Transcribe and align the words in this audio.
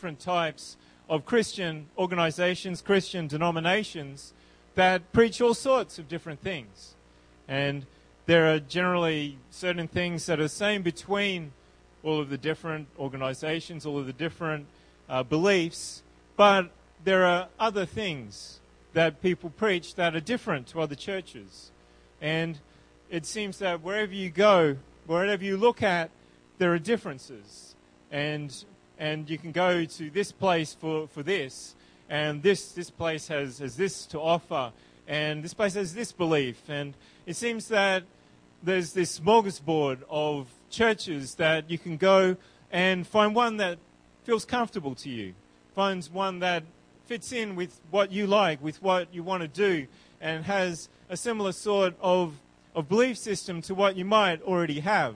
different 0.00 0.18
types 0.18 0.78
of 1.10 1.26
Christian 1.26 1.86
organizations, 1.98 2.80
Christian 2.80 3.26
denominations 3.26 4.32
that 4.74 5.12
preach 5.12 5.42
all 5.42 5.52
sorts 5.52 5.98
of 5.98 6.08
different 6.08 6.40
things. 6.40 6.94
And 7.46 7.84
there 8.24 8.50
are 8.50 8.60
generally 8.60 9.36
certain 9.50 9.88
things 9.88 10.24
that 10.24 10.40
are 10.40 10.44
the 10.44 10.48
same 10.48 10.80
between 10.80 11.52
all 12.02 12.18
of 12.18 12.30
the 12.30 12.38
different 12.38 12.88
organizations, 12.98 13.84
all 13.84 13.98
of 13.98 14.06
the 14.06 14.14
different 14.14 14.68
uh, 15.06 15.22
beliefs, 15.22 16.02
but 16.34 16.70
there 17.04 17.26
are 17.26 17.48
other 17.58 17.84
things 17.84 18.60
that 18.94 19.20
people 19.20 19.50
preach 19.50 19.96
that 19.96 20.16
are 20.16 20.20
different 20.20 20.66
to 20.68 20.80
other 20.80 20.94
churches. 20.94 21.72
And 22.22 22.58
it 23.10 23.26
seems 23.26 23.58
that 23.58 23.82
wherever 23.82 24.14
you 24.14 24.30
go, 24.30 24.78
wherever 25.06 25.44
you 25.44 25.58
look 25.58 25.82
at, 25.82 26.08
there 26.56 26.72
are 26.72 26.78
differences. 26.78 27.74
And, 28.10 28.64
and 29.00 29.30
you 29.30 29.38
can 29.38 29.50
go 29.50 29.86
to 29.86 30.10
this 30.10 30.30
place 30.30 30.76
for, 30.78 31.08
for 31.08 31.22
this, 31.22 31.74
and 32.10 32.42
this, 32.42 32.72
this 32.72 32.90
place 32.90 33.28
has, 33.28 33.58
has 33.58 33.74
this 33.74 34.04
to 34.04 34.20
offer, 34.20 34.72
and 35.08 35.42
this 35.42 35.54
place 35.54 35.72
has 35.72 35.94
this 35.94 36.12
belief. 36.12 36.68
And 36.68 36.92
it 37.24 37.34
seems 37.34 37.68
that 37.68 38.04
there's 38.62 38.92
this 38.92 39.18
smorgasbord 39.18 40.02
of 40.10 40.48
churches 40.68 41.36
that 41.36 41.70
you 41.70 41.78
can 41.78 41.96
go 41.96 42.36
and 42.70 43.06
find 43.06 43.34
one 43.34 43.56
that 43.56 43.78
feels 44.24 44.44
comfortable 44.44 44.94
to 44.96 45.08
you, 45.08 45.32
finds 45.74 46.10
one 46.10 46.40
that 46.40 46.62
fits 47.06 47.32
in 47.32 47.56
with 47.56 47.80
what 47.90 48.12
you 48.12 48.26
like, 48.26 48.62
with 48.62 48.82
what 48.82 49.12
you 49.14 49.22
want 49.22 49.40
to 49.40 49.48
do, 49.48 49.86
and 50.20 50.44
has 50.44 50.90
a 51.08 51.16
similar 51.16 51.52
sort 51.52 51.94
of, 52.02 52.34
of 52.74 52.86
belief 52.86 53.16
system 53.16 53.62
to 53.62 53.74
what 53.74 53.96
you 53.96 54.04
might 54.04 54.42
already 54.42 54.80
have. 54.80 55.14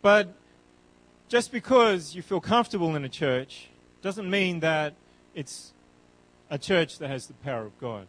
But 0.00 0.32
just 1.28 1.52
because 1.52 2.14
you 2.14 2.22
feel 2.22 2.40
comfortable 2.40 2.94
in 2.96 3.04
a 3.04 3.08
church 3.08 3.68
doesn't 4.02 4.28
mean 4.28 4.60
that 4.60 4.94
it's 5.34 5.72
a 6.50 6.58
church 6.58 6.98
that 6.98 7.08
has 7.08 7.26
the 7.26 7.34
power 7.34 7.64
of 7.64 7.78
God. 7.80 8.06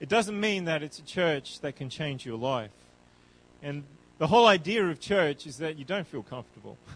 It 0.00 0.08
doesn't 0.08 0.38
mean 0.38 0.64
that 0.64 0.82
it's 0.82 0.98
a 0.98 1.04
church 1.04 1.60
that 1.60 1.76
can 1.76 1.88
change 1.88 2.26
your 2.26 2.36
life. 2.36 2.70
And 3.62 3.84
the 4.18 4.26
whole 4.26 4.46
idea 4.46 4.84
of 4.84 5.00
church 5.00 5.46
is 5.46 5.58
that 5.58 5.78
you 5.78 5.84
don't 5.84 6.06
feel 6.06 6.22
comfortable. 6.22 6.76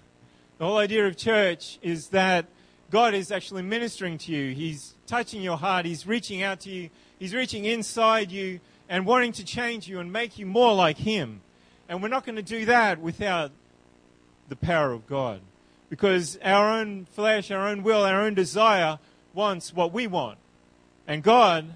The 0.59 0.67
whole 0.67 0.77
idea 0.77 1.07
of 1.07 1.17
church 1.17 1.79
is 1.81 2.09
that 2.09 2.45
God 2.91 3.15
is 3.15 3.33
actually 3.33 3.63
ministering 3.63 4.19
to 4.19 4.31
you. 4.31 4.55
He's 4.55 4.93
touching 5.07 5.41
your 5.41 5.57
heart. 5.57 5.87
He's 5.87 6.07
reaching 6.07 6.43
out 6.43 6.61
to 6.61 6.71
you. 6.71 6.91
He's 7.19 7.33
reaching 7.33 7.65
inside 7.65 8.31
you 8.31 8.61
and 8.87 9.07
wanting 9.07 9.33
to 9.33 9.45
change 9.45 9.89
you 9.89 10.01
and 10.01 10.13
make 10.13 10.39
you 10.39 10.45
more 10.45 10.75
like 10.75 10.99
Him. 10.99 11.41
And 11.89 12.03
we're 12.03 12.09
not 12.09 12.27
going 12.27 12.37
to 12.37 12.43
do 12.43 12.67
that 12.67 13.01
without 13.01 13.53
the 14.51 14.57
power 14.57 14.93
of 14.93 15.07
God. 15.07 15.41
Because 15.91 16.39
our 16.43 16.71
own 16.71 17.05
flesh, 17.05 17.51
our 17.51 17.69
own 17.69 17.83
will, 17.83 18.03
our 18.05 18.23
own 18.23 18.35
desire 18.35 18.99
wants 19.35 19.75
what 19.75 19.93
we 19.93 20.07
want. 20.07 20.39
And 21.07 21.23
God 21.23 21.75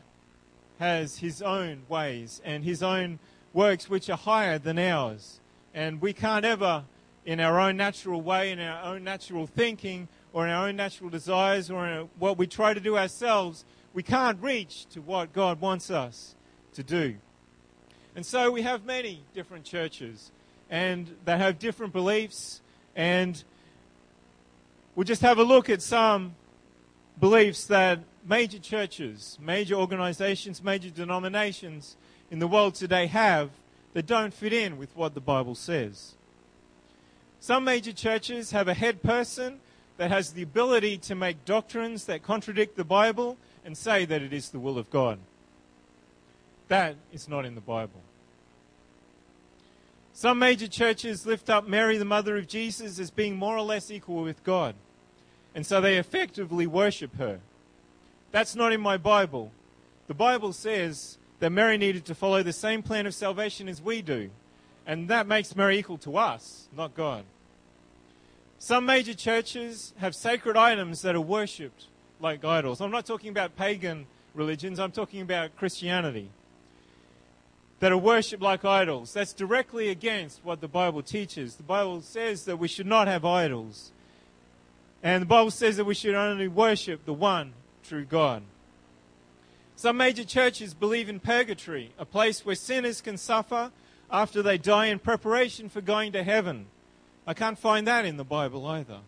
has 0.78 1.18
His 1.18 1.42
own 1.42 1.82
ways 1.88 2.40
and 2.44 2.64
His 2.64 2.82
own 2.82 3.18
works 3.52 3.90
which 3.90 4.08
are 4.08 4.16
higher 4.16 4.58
than 4.58 4.78
ours. 4.78 5.40
And 5.74 6.00
we 6.00 6.12
can't 6.12 6.44
ever, 6.44 6.84
in 7.26 7.40
our 7.40 7.60
own 7.60 7.76
natural 7.76 8.22
way, 8.22 8.52
in 8.52 8.60
our 8.60 8.82
own 8.84 9.04
natural 9.04 9.46
thinking, 9.46 10.08
or 10.32 10.46
in 10.46 10.52
our 10.52 10.68
own 10.68 10.76
natural 10.76 11.10
desires, 11.10 11.70
or 11.70 11.86
in 11.86 12.08
what 12.18 12.38
we 12.38 12.46
try 12.46 12.72
to 12.72 12.80
do 12.80 12.96
ourselves, 12.96 13.64
we 13.92 14.02
can't 14.02 14.40
reach 14.40 14.86
to 14.86 15.00
what 15.00 15.32
God 15.32 15.60
wants 15.60 15.90
us 15.90 16.34
to 16.74 16.82
do. 16.82 17.16
And 18.16 18.24
so 18.24 18.50
we 18.50 18.62
have 18.62 18.84
many 18.84 19.24
different 19.34 19.64
churches, 19.64 20.30
and 20.70 21.16
they 21.24 21.36
have 21.36 21.58
different 21.58 21.92
beliefs, 21.92 22.60
and 22.94 23.42
we'll 24.94 25.04
just 25.04 25.22
have 25.22 25.38
a 25.38 25.44
look 25.44 25.68
at 25.68 25.82
some 25.82 26.34
beliefs 27.18 27.66
that 27.66 28.00
major 28.26 28.58
churches, 28.58 29.38
major 29.40 29.74
organizations, 29.74 30.62
major 30.62 30.90
denominations 30.90 31.96
in 32.30 32.38
the 32.38 32.46
world 32.46 32.74
today 32.74 33.06
have 33.06 33.50
that 33.92 34.06
don't 34.06 34.34
fit 34.34 34.52
in 34.52 34.76
with 34.76 34.94
what 34.96 35.14
the 35.14 35.20
Bible 35.20 35.54
says. 35.54 36.14
Some 37.40 37.64
major 37.64 37.92
churches 37.92 38.50
have 38.52 38.68
a 38.68 38.74
head 38.74 39.02
person 39.02 39.60
that 39.96 40.10
has 40.10 40.32
the 40.32 40.42
ability 40.42 40.98
to 40.98 41.14
make 41.14 41.44
doctrines 41.44 42.06
that 42.06 42.22
contradict 42.22 42.76
the 42.76 42.84
Bible 42.84 43.36
and 43.64 43.76
say 43.76 44.04
that 44.04 44.22
it 44.22 44.32
is 44.32 44.50
the 44.50 44.58
will 44.58 44.78
of 44.78 44.90
God. 44.90 45.18
That 46.68 46.96
is 47.12 47.28
not 47.28 47.44
in 47.44 47.54
the 47.54 47.60
Bible. 47.60 48.00
Some 50.12 50.38
major 50.38 50.68
churches 50.68 51.26
lift 51.26 51.50
up 51.50 51.66
Mary, 51.66 51.98
the 51.98 52.04
mother 52.04 52.36
of 52.36 52.46
Jesus, 52.46 52.98
as 52.98 53.10
being 53.10 53.36
more 53.36 53.56
or 53.56 53.62
less 53.62 53.90
equal 53.90 54.22
with 54.22 54.42
God. 54.44 54.74
And 55.54 55.64
so 55.64 55.80
they 55.80 55.96
effectively 55.96 56.66
worship 56.66 57.16
her. 57.16 57.40
That's 58.32 58.56
not 58.56 58.72
in 58.72 58.80
my 58.80 58.96
Bible. 58.96 59.52
The 60.08 60.14
Bible 60.14 60.52
says 60.52 61.18
that 61.38 61.50
Mary 61.50 61.78
needed 61.78 62.04
to 62.06 62.14
follow 62.14 62.42
the 62.42 62.52
same 62.52 62.82
plan 62.82 63.06
of 63.06 63.14
salvation 63.14 63.68
as 63.68 63.80
we 63.80 64.02
do. 64.02 64.30
And 64.86 65.08
that 65.08 65.26
makes 65.26 65.56
Mary 65.56 65.78
equal 65.78 65.98
to 65.98 66.16
us, 66.16 66.68
not 66.76 66.94
God. 66.94 67.24
Some 68.58 68.86
major 68.86 69.14
churches 69.14 69.94
have 69.98 70.14
sacred 70.14 70.56
items 70.56 71.02
that 71.02 71.14
are 71.14 71.20
worshipped 71.20 71.86
like 72.20 72.44
idols. 72.44 72.80
I'm 72.80 72.90
not 72.90 73.06
talking 73.06 73.30
about 73.30 73.56
pagan 73.56 74.06
religions, 74.34 74.80
I'm 74.80 74.90
talking 74.90 75.20
about 75.20 75.56
Christianity. 75.56 76.30
That 77.80 77.92
are 77.92 77.98
worshipped 77.98 78.42
like 78.42 78.64
idols. 78.64 79.12
That's 79.12 79.32
directly 79.32 79.88
against 79.90 80.40
what 80.42 80.60
the 80.60 80.68
Bible 80.68 81.02
teaches. 81.02 81.56
The 81.56 81.62
Bible 81.62 82.00
says 82.00 82.44
that 82.46 82.58
we 82.58 82.68
should 82.68 82.86
not 82.86 83.06
have 83.06 83.24
idols. 83.24 83.92
And 85.04 85.20
the 85.20 85.26
Bible 85.26 85.50
says 85.50 85.76
that 85.76 85.84
we 85.84 85.94
should 85.94 86.14
only 86.14 86.48
worship 86.48 87.04
the 87.04 87.12
one 87.12 87.52
true 87.82 88.06
God. 88.06 88.42
Some 89.76 89.98
major 89.98 90.24
churches 90.24 90.72
believe 90.72 91.10
in 91.10 91.20
purgatory, 91.20 91.92
a 91.98 92.06
place 92.06 92.46
where 92.46 92.54
sinners 92.54 93.02
can 93.02 93.18
suffer 93.18 93.70
after 94.10 94.42
they 94.42 94.56
die 94.56 94.86
in 94.86 94.98
preparation 94.98 95.68
for 95.68 95.82
going 95.82 96.12
to 96.12 96.22
heaven. 96.22 96.66
I 97.26 97.34
can't 97.34 97.58
find 97.58 97.86
that 97.86 98.06
in 98.06 98.16
the 98.16 98.24
Bible 98.24 98.66
either. 98.66 99.00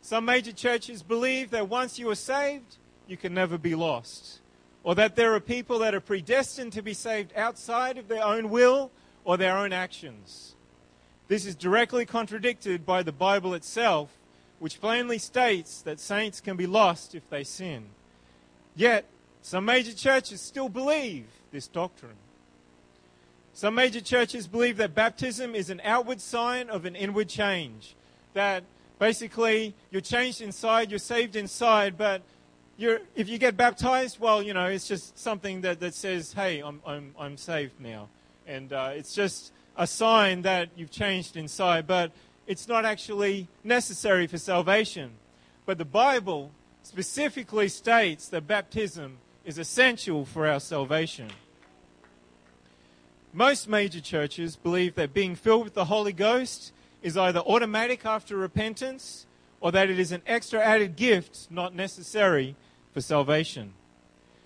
Some 0.00 0.26
major 0.26 0.52
churches 0.52 1.02
believe 1.02 1.50
that 1.50 1.68
once 1.68 1.98
you 1.98 2.08
are 2.08 2.14
saved, 2.14 2.76
you 3.08 3.16
can 3.16 3.34
never 3.34 3.58
be 3.58 3.74
lost. 3.74 4.38
Or 4.84 4.94
that 4.94 5.16
there 5.16 5.34
are 5.34 5.40
people 5.40 5.80
that 5.80 5.94
are 5.94 6.00
predestined 6.00 6.72
to 6.74 6.82
be 6.82 6.94
saved 6.94 7.32
outside 7.34 7.98
of 7.98 8.06
their 8.06 8.24
own 8.24 8.48
will 8.50 8.92
or 9.24 9.36
their 9.36 9.56
own 9.56 9.72
actions. 9.72 10.54
This 11.26 11.46
is 11.46 11.56
directly 11.56 12.06
contradicted 12.06 12.86
by 12.86 13.02
the 13.02 13.12
Bible 13.12 13.54
itself, 13.54 14.10
which 14.60 14.80
plainly 14.80 15.18
states 15.18 15.82
that 15.82 15.98
saints 15.98 16.40
can 16.40 16.56
be 16.56 16.66
lost 16.66 17.14
if 17.14 17.28
they 17.30 17.42
sin. 17.42 17.86
Yet, 18.76 19.06
some 19.42 19.64
major 19.64 19.92
churches 19.92 20.40
still 20.40 20.68
believe 20.68 21.26
this 21.50 21.66
doctrine. 21.66 22.16
Some 23.54 23.74
major 23.74 24.00
churches 24.00 24.46
believe 24.46 24.76
that 24.76 24.94
baptism 24.94 25.54
is 25.54 25.70
an 25.70 25.80
outward 25.82 26.20
sign 26.20 26.70
of 26.70 26.84
an 26.84 26.94
inward 26.94 27.28
change. 27.28 27.96
That 28.34 28.62
basically 28.98 29.74
you're 29.90 30.02
changed 30.02 30.40
inside, 30.40 30.90
you're 30.90 30.98
saved 30.98 31.34
inside, 31.36 31.98
but 31.98 32.22
if 32.78 33.28
you 33.28 33.38
get 33.38 33.56
baptized, 33.56 34.20
well, 34.20 34.42
you 34.42 34.54
know, 34.54 34.66
it's 34.66 34.86
just 34.86 35.18
something 35.18 35.62
that, 35.62 35.80
that 35.80 35.94
says, 35.94 36.32
hey, 36.34 36.60
I'm, 36.60 36.80
I'm, 36.86 37.14
I'm 37.18 37.36
saved 37.36 37.80
now. 37.80 38.08
And 38.46 38.72
uh, 38.72 38.92
it's 38.94 39.14
just 39.14 39.52
a 39.76 39.86
sign 39.86 40.42
that 40.42 40.70
you've 40.76 40.90
changed 40.90 41.36
inside, 41.36 41.86
but 41.86 42.12
it's 42.50 42.66
not 42.66 42.84
actually 42.84 43.46
necessary 43.62 44.26
for 44.26 44.36
salvation. 44.36 45.12
But 45.66 45.78
the 45.78 45.84
Bible 45.84 46.50
specifically 46.82 47.68
states 47.68 48.26
that 48.26 48.48
baptism 48.48 49.18
is 49.44 49.56
essential 49.56 50.24
for 50.24 50.48
our 50.48 50.58
salvation. 50.58 51.30
Most 53.32 53.68
major 53.68 54.00
churches 54.00 54.56
believe 54.56 54.96
that 54.96 55.14
being 55.14 55.36
filled 55.36 55.62
with 55.62 55.74
the 55.74 55.84
Holy 55.84 56.12
Ghost 56.12 56.72
is 57.02 57.16
either 57.16 57.38
automatic 57.38 58.04
after 58.04 58.36
repentance 58.36 59.26
or 59.60 59.70
that 59.70 59.88
it 59.88 60.00
is 60.00 60.10
an 60.10 60.22
extra 60.26 60.58
added 60.58 60.96
gift 60.96 61.46
not 61.52 61.72
necessary 61.72 62.56
for 62.92 63.00
salvation. 63.00 63.74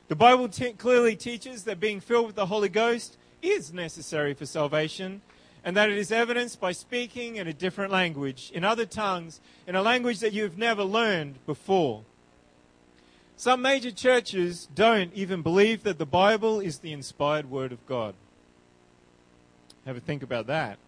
The 0.09 0.17
Bible 0.17 0.51
clearly 0.77 1.17
teaches 1.17 1.65
that 1.65 1.81
being 1.81 2.01
filled 2.01 2.27
with 2.27 2.37
the 2.37 2.45
Holy 2.45 2.69
Ghost 2.69 3.17
is 3.41 3.73
necessary 3.73 4.35
for 4.35 4.45
salvation 4.45 5.23
and 5.65 5.77
that 5.77 5.91
it 5.91 5.97
is 5.97 6.13
evidenced 6.13 6.61
by 6.61 6.73
speaking 6.73 7.37
in 7.37 7.49
a 7.49 7.53
different 7.53 7.91
language, 7.91 8.53
in 8.55 8.65
other 8.65 8.85
tongues, 8.85 9.41
in 9.67 9.75
a 9.75 9.83
language 9.83 10.21
that 10.21 10.35
you've 10.35 10.59
never 10.59 10.85
learned 10.85 11.39
before. 11.47 12.03
Some 13.37 13.63
major 13.63 13.91
churches 13.91 14.69
don't 14.75 15.13
even 15.15 15.43
believe 15.43 15.83
that 15.83 15.99
the 15.99 16.07
Bible 16.07 16.61
is 16.61 16.79
the 16.79 16.93
inspired 16.93 17.51
Word 17.51 17.73
of 17.73 17.85
God. 17.87 18.15
Have 19.87 19.97
a 19.97 20.01
think 20.01 20.23
about 20.23 20.47
that. 20.47 20.79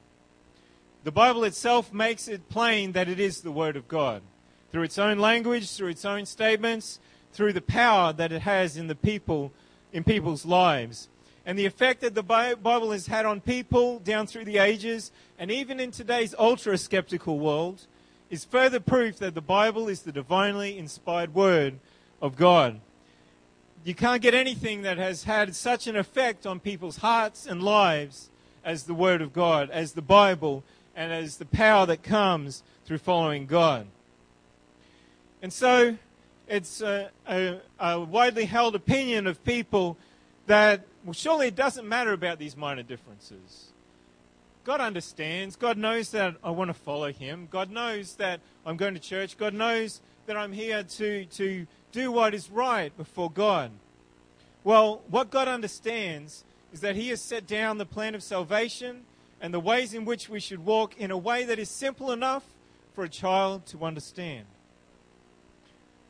The 1.05 1.11
Bible 1.11 1.45
itself 1.45 1.93
makes 1.93 2.29
it 2.29 2.49
plain 2.49 2.93
that 2.93 3.09
it 3.09 3.19
is 3.19 3.41
the 3.41 3.51
Word 3.51 3.77
of 3.77 3.89
God. 3.89 4.23
Through 4.71 4.83
its 4.83 4.99
own 4.99 5.19
language, 5.19 5.71
through 5.71 5.89
its 5.89 6.05
own 6.05 6.27
statements, 6.27 7.01
through 7.33 7.55
the 7.55 7.61
power 7.63 8.13
that 8.13 8.33
it 8.33 8.43
has 8.43 8.77
in 8.77 8.89
the 8.89 8.95
people, 8.95 9.53
in 9.93 10.05
people's 10.05 10.45
lives. 10.45 11.09
And 11.47 11.57
the 11.57 11.65
effect 11.65 12.01
that 12.01 12.15
the 12.15 12.23
Bible 12.23 12.91
has 12.91 13.07
had 13.07 13.25
on 13.25 13.41
people 13.41 14.01
down 14.01 14.27
through 14.27 14.45
the 14.45 14.59
ages, 14.59 15.13
and 15.39 15.51
even 15.51 15.79
in 15.79 15.93
today's 15.93 16.35
ultra 16.39 16.77
skeptical 16.77 17.39
world, 17.39 17.87
is 18.31 18.45
further 18.45 18.81
proof 18.81 19.19
that 19.21 19.35
the 19.35 19.41
Bible 19.41 19.89
is 19.89 20.03
the 20.03 20.11
divinely 20.11 20.77
inspired 20.77 21.35
word 21.35 21.79
of 22.21 22.35
God. 22.35 22.81
You 23.85 23.95
can't 23.95 24.21
get 24.21 24.35
anything 24.35 24.83
that 24.83 24.99
has 24.99 25.23
had 25.23 25.55
such 25.55 25.87
an 25.87 25.95
effect 25.95 26.45
on 26.45 26.59
people's 26.59 26.97
hearts 26.97 27.47
and 27.47 27.63
lives 27.63 28.29
as 28.65 28.83
the 28.83 28.95
Word 28.95 29.23
of 29.23 29.33
God, 29.33 29.71
as 29.71 29.93
the 29.93 30.03
Bible, 30.03 30.65
and 30.97 31.13
as 31.13 31.37
the 31.37 31.45
power 31.45 31.87
that 31.87 32.03
comes 32.03 32.65
through 32.85 32.99
following 32.99 33.47
God. 33.47 33.87
And 35.41 35.53
so 35.53 35.97
it's 36.49 36.81
a, 36.81 37.11
a, 37.29 37.61
a 37.79 38.01
widely 38.01 38.47
held 38.47 38.75
opinion 38.75 39.29
of 39.29 39.45
people 39.45 39.97
that, 40.47 40.81
well, 41.07 41.13
surely 41.13 41.47
it 41.47 41.55
doesn't 41.55 41.89
matter 41.89 42.13
about 42.13 42.39
these 42.39 42.57
minor 42.57 42.83
differences. 42.83 43.73
God 44.65 44.81
understands. 44.81 45.55
God 45.55 45.79
knows 45.79 46.11
that 46.11 46.35
I 46.43 46.51
want 46.51 46.69
to 46.69 46.75
follow 46.75 47.13
Him. 47.13 47.47
God 47.49 47.71
knows 47.71 48.17
that 48.17 48.41
I'm 48.67 48.77
going 48.77 48.95
to 48.95 49.01
church. 49.01 49.39
God 49.39 49.55
knows 49.55 50.01
that 50.27 50.37
I'm 50.37 50.53
here 50.53 50.83
to, 50.83 51.25
to 51.27 51.67
do 51.93 52.11
what 52.11 52.35
is 52.35 52.51
right 52.51 52.95
before 52.97 53.31
God. 53.31 53.71
Well, 54.65 55.03
what 55.09 55.31
God 55.31 55.47
understands 55.47 56.45
is 56.73 56.81
that 56.81 56.97
He 56.97 57.11
has 57.11 57.23
set 57.23 57.47
down 57.47 57.79
the 57.79 57.87
plan 57.87 58.17
of 58.17 58.23
salvation 58.25 59.05
and 59.41 59.55
the 59.55 59.61
ways 59.61 59.95
in 59.95 60.05
which 60.05 60.29
we 60.29 60.41
should 60.41 60.65
walk 60.65 60.97
in 60.99 61.13
a 61.13 61.17
way 61.17 61.45
that 61.45 61.61
is 61.61 61.71
simple 61.71 62.11
enough 62.11 62.43
for 62.93 63.05
a 63.05 63.09
child 63.09 63.65
to 63.67 63.85
understand. 63.85 64.47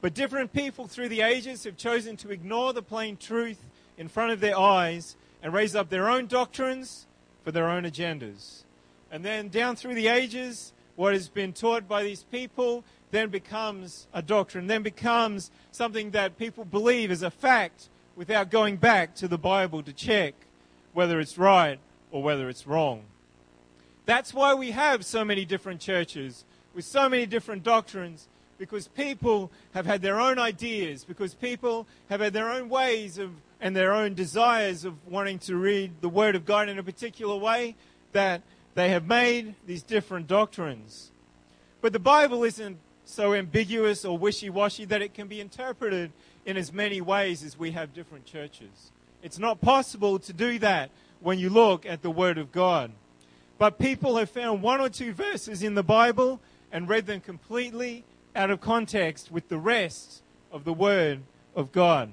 But 0.01 0.15
different 0.15 0.55
people 0.55 0.87
through 0.87 1.11
the 1.11 1.21
ages 1.21 1.65
have 1.65 1.77
chosen 1.77 2.17
to 2.19 2.31
ignore 2.31 2.73
the 2.73 2.83
plain 2.83 3.19
truth 3.19 3.59
in 3.97 4.09
front 4.09 4.33
of 4.33 4.41
their 4.41 4.59
eyes 4.59 5.17
and 5.43 5.53
raise 5.53 5.75
up 5.75 5.89
their 5.89 6.09
own 6.09 6.27
doctrines 6.27 7.07
for 7.45 7.53
their 7.53 7.69
own 7.69 7.85
agendas. 7.85 8.63
And 9.11 9.25
then 9.25 9.49
down 9.49 9.77
through 9.77 9.95
the 9.95 10.09
ages, 10.09 10.73
what 10.97 11.13
has 11.13 11.29
been 11.29 11.53
taught 11.53 11.87
by 11.89 12.03
these 12.03 12.25
people 12.25 12.85
then 13.11 13.29
becomes 13.29 14.07
a 14.13 14.21
doctrine, 14.21 14.67
then 14.67 14.83
becomes 14.83 15.51
something 15.71 16.11
that 16.11 16.39
people 16.39 16.65
believe 16.65 17.11
as 17.11 17.23
a 17.23 17.31
fact 17.31 17.89
without 18.17 18.51
going 18.51 18.77
back 18.77 19.15
to 19.15 19.29
the 19.29 19.39
Bible 19.39 19.83
to 19.83 19.93
check 19.93 20.35
whether 20.93 21.21
it's 21.21 21.39
right 21.39 21.79
or 22.11 22.23
whether 22.23 22.49
it's 22.49 22.67
wrong. 22.67 23.03
That's 24.07 24.33
why 24.33 24.55
we 24.55 24.71
have 24.71 25.05
so 25.05 25.25
many 25.25 25.45
different 25.45 25.81
churches 25.81 26.45
with 26.75 26.85
so 26.85 27.09
many 27.09 27.27
different 27.27 27.63
doctrines 27.63 28.29
because 28.59 28.89
people 28.89 29.51
have 29.75 29.85
had 29.85 30.01
their 30.01 30.19
own 30.19 30.39
ideas, 30.39 31.05
because 31.05 31.35
people 31.35 31.87
have 32.09 32.21
had 32.21 32.33
their 32.33 32.51
own 32.51 32.69
ways 32.69 33.19
of 33.19 33.31
and 33.61 33.75
their 33.75 33.93
own 33.93 34.15
desires 34.15 34.85
of 34.85 34.95
wanting 35.07 35.39
to 35.41 35.57
read 35.57 35.93
the 36.01 36.09
Word 36.09 36.35
of 36.35 36.45
God 36.45 36.69
in 36.69 36.79
a 36.79 36.83
particular 36.83 37.37
way 37.37 37.75
that 38.13 38.43
they 38.75 38.91
have 38.91 39.07
made 39.07 39.55
these 39.67 39.83
different 39.83 40.27
doctrines. 40.27 41.11
But 41.81 41.93
the 41.93 41.99
Bible 41.99 42.45
isn't 42.45 42.79
so 43.05 43.35
ambiguous 43.35 44.05
or 44.05 44.19
wishy 44.19 44.51
washy 44.51 44.85
that 44.87 45.01
it 45.01 45.15
can 45.15 45.29
be 45.29 45.41
interpreted 45.41 46.13
in 46.45 46.57
as 46.57 46.73
many 46.73 47.01
ways 47.01 47.43
as 47.43 47.59
we 47.59 47.71
have 47.73 47.95
different 47.95 48.27
churches. 48.27 48.93
It's 49.23 49.39
not 49.39 49.61
possible 49.61 50.19
to 50.19 50.33
do 50.33 50.59
that 50.59 50.91
when 51.21 51.39
you 51.39 51.49
look 51.49 51.87
at 51.87 52.03
the 52.03 52.11
Word 52.11 52.39
of 52.39 52.53
God. 52.53 52.93
But 53.59 53.79
people 53.79 54.17
have 54.19 54.29
found 54.29 54.63
one 54.63 54.81
or 54.81 54.89
two 54.89 55.13
verses 55.13 55.63
in 55.63 55.75
the 55.75 55.83
Bible 55.83 56.41
and 56.71 56.89
read 56.89 57.07
them 57.07 57.21
completely 57.21 58.05
out 58.35 58.51
of 58.51 58.61
context 58.61 59.33
with 59.33 59.49
the 59.49 59.59
rest 59.59 60.23
of 60.53 60.65
the 60.65 60.73
Word 60.73 61.23
of 61.55 61.73
God. 61.73 62.13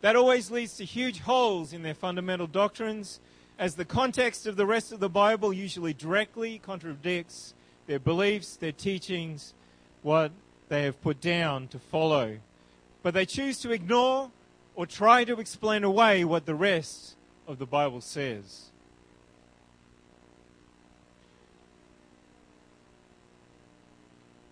That 0.00 0.16
always 0.16 0.50
leads 0.50 0.76
to 0.76 0.84
huge 0.84 1.20
holes 1.20 1.72
in 1.72 1.82
their 1.82 1.94
fundamental 1.94 2.46
doctrines, 2.46 3.20
as 3.58 3.74
the 3.74 3.84
context 3.84 4.46
of 4.46 4.56
the 4.56 4.66
rest 4.66 4.92
of 4.92 5.00
the 5.00 5.08
Bible 5.08 5.52
usually 5.52 5.92
directly 5.92 6.58
contradicts 6.58 7.54
their 7.86 7.98
beliefs, 7.98 8.56
their 8.56 8.72
teachings, 8.72 9.54
what 10.02 10.30
they 10.68 10.82
have 10.84 11.00
put 11.02 11.20
down 11.20 11.66
to 11.68 11.78
follow. 11.78 12.38
But 13.02 13.14
they 13.14 13.26
choose 13.26 13.58
to 13.60 13.72
ignore 13.72 14.30
or 14.76 14.86
try 14.86 15.24
to 15.24 15.40
explain 15.40 15.82
away 15.82 16.24
what 16.24 16.46
the 16.46 16.54
rest 16.54 17.16
of 17.48 17.58
the 17.58 17.66
Bible 17.66 18.00
says. 18.00 18.70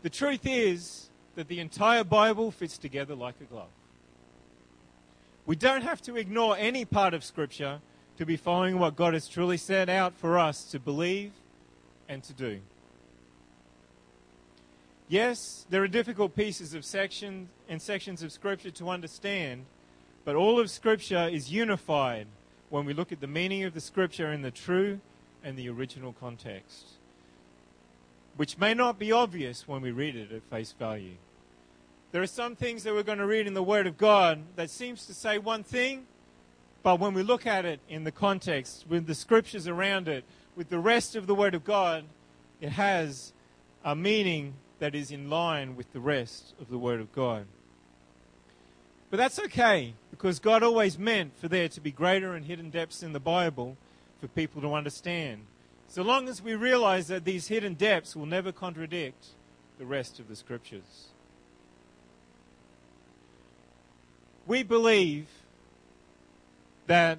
The 0.03 0.11
truth 0.11 0.47
is 0.47 1.11
that 1.37 1.47
the 1.47 1.61
entire 1.61 2.03
Bible 2.03 2.51
fits 2.51 2.79
together 2.79 3.15
like 3.15 3.35
a 3.41 3.45
glove. 3.45 3.69
We 5.47 5.57
don't 5.57 5.83
have 5.83 6.03
to 6.03 6.17
ignore 6.17 6.57
any 6.59 6.85
part 6.85 7.15
of 7.15 7.25
Scripture 7.25 7.81
to 8.19 8.27
be 8.27 8.37
following 8.37 8.79
what 8.79 8.97
God 8.97 9.15
has 9.15 9.29
truly 9.29 9.57
set 9.57 9.89
out 9.89 10.15
for 10.15 10.39
us 10.39 10.65
to 10.73 10.79
believe 10.79 11.33
and 12.09 12.23
to 12.25 12.33
do. 12.33 12.61
Yes, 15.09 15.67
there 15.71 15.83
are 15.83 15.89
difficult 15.89 16.35
pieces 16.35 16.75
of 16.75 16.85
sections 16.85 17.49
and 17.69 17.81
sections 17.81 18.23
of 18.23 18.33
Scripture 18.33 18.73
to 18.73 18.91
understand, 18.91 19.67
but 20.25 20.35
all 20.35 20.59
of 20.59 20.69
Scripture 20.69 21.29
is 21.29 21.53
unified 21.53 22.27
when 22.69 22.85
we 22.85 22.93
look 22.93 23.13
at 23.13 23.21
the 23.21 23.29
meaning 23.29 23.63
of 23.65 23.73
the 23.73 23.81
Scripture 23.81 24.33
in 24.33 24.43
the 24.43 24.51
true 24.51 25.01
and 25.45 25.57
the 25.57 25.69
original 25.69 26.13
context 26.13 26.97
which 28.37 28.59
may 28.59 28.75
not 28.75 28.99
be 28.99 29.13
obvious 29.13 29.67
when 29.67 29.81
we 29.81 29.91
read 29.91 30.15
it 30.15 30.31
at 30.31 30.43
face 30.45 30.73
value. 30.73 31.17
There 32.17 32.23
are 32.23 32.27
some 32.27 32.57
things 32.57 32.83
that 32.85 32.95
we're 32.95 33.03
going 33.03 33.19
to 33.19 33.27
read 33.27 33.47
in 33.47 33.53
the 33.53 33.63
Word 33.63 33.87
of 33.87 33.99
God 33.99 34.43
that 34.57 34.71
seems 34.71 35.05
to 35.05 35.13
say 35.13 35.37
one 35.37 35.63
thing, 35.63 36.07
but 36.83 36.99
when 36.99 37.13
we 37.13 37.23
look 37.23 37.47
at 37.47 37.67
it 37.67 37.79
in 37.91 38.05
the 38.05 38.11
context, 38.11 38.87
with 38.89 39.07
the 39.07 39.15
scriptures 39.15 39.69
around 39.69 40.09
it, 40.09 40.25
with 40.57 40.71
the 40.71 40.79
rest 40.79 41.15
of 41.15 41.27
the 41.27 41.35
Word 41.35 41.55
of 41.55 41.63
God, 41.63 42.07
it 42.59 42.71
has 42.71 43.35
a 43.85 43.95
meaning 43.95 44.55
that 44.79 44.95
is 44.95 45.11
in 45.11 45.29
line 45.29 45.77
with 45.77 45.93
the 45.93 46.01
rest 46.01 46.55
of 46.59 46.71
the 46.71 46.79
Word 46.79 47.01
of 47.03 47.13
God. 47.13 47.45
But 49.11 49.19
that's 49.19 49.39
okay, 49.39 49.93
because 50.11 50.39
God 50.39 50.63
always 50.63 50.99
meant 50.99 51.39
for 51.39 51.49
there 51.49 51.69
to 51.69 51.81
be 51.83 51.91
greater 51.91 52.33
and 52.33 52.47
hidden 52.47 52.71
depths 52.71 53.03
in 53.03 53.13
the 53.13 53.21
Bible 53.21 53.77
for 54.23 54.29
people 54.29 54.63
to 54.63 54.73
understand. 54.73 55.43
So 55.87 56.01
long 56.01 56.31
as 56.31 56.41
we 56.41 56.55
realize 56.55 57.09
that 57.09 57.27
these 57.27 57.49
hidden 57.49 57.75
depths 57.75 58.17
will 58.17 58.25
never 58.25 58.53
contradict 58.53 59.27
the 59.79 59.85
rest 59.85 60.19
of 60.19 60.29
the 60.29 60.37
scriptures. 60.37 61.11
We 64.47 64.63
believe 64.63 65.27
that 66.87 67.19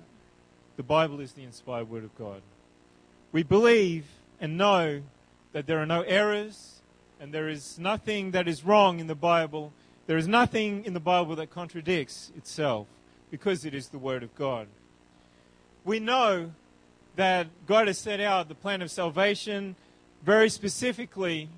the 0.77 0.83
Bible 0.83 1.19
is 1.19 1.33
the 1.33 1.43
inspired 1.43 1.89
word 1.89 2.05
of 2.05 2.15
God. 2.17 2.41
We 3.33 3.43
believe 3.43 4.05
and 4.39 4.57
know 4.57 5.01
that 5.51 5.67
there 5.67 5.79
are 5.79 5.85
no 5.85 6.03
errors 6.03 6.81
and 7.19 7.33
there 7.33 7.49
is 7.49 7.77
nothing 7.77 8.31
that 8.31 8.47
is 8.47 8.63
wrong 8.63 8.99
in 8.99 9.07
the 9.07 9.15
Bible. 9.15 9.73
There 10.05 10.17
is 10.17 10.27
nothing 10.27 10.85
in 10.85 10.93
the 10.93 11.01
Bible 11.01 11.35
that 11.35 11.49
contradicts 11.49 12.31
itself 12.37 12.87
because 13.29 13.65
it 13.65 13.73
is 13.73 13.89
the 13.89 13.97
Word 13.97 14.23
of 14.23 14.33
God. 14.35 14.67
We 15.83 15.99
know 15.99 16.51
that 17.17 17.47
God 17.65 17.87
has 17.87 17.97
set 17.97 18.21
out 18.21 18.47
the 18.47 18.55
plan 18.55 18.81
of 18.81 18.89
salvation 18.89 19.75
very 20.23 20.49
specifically, 20.49 21.49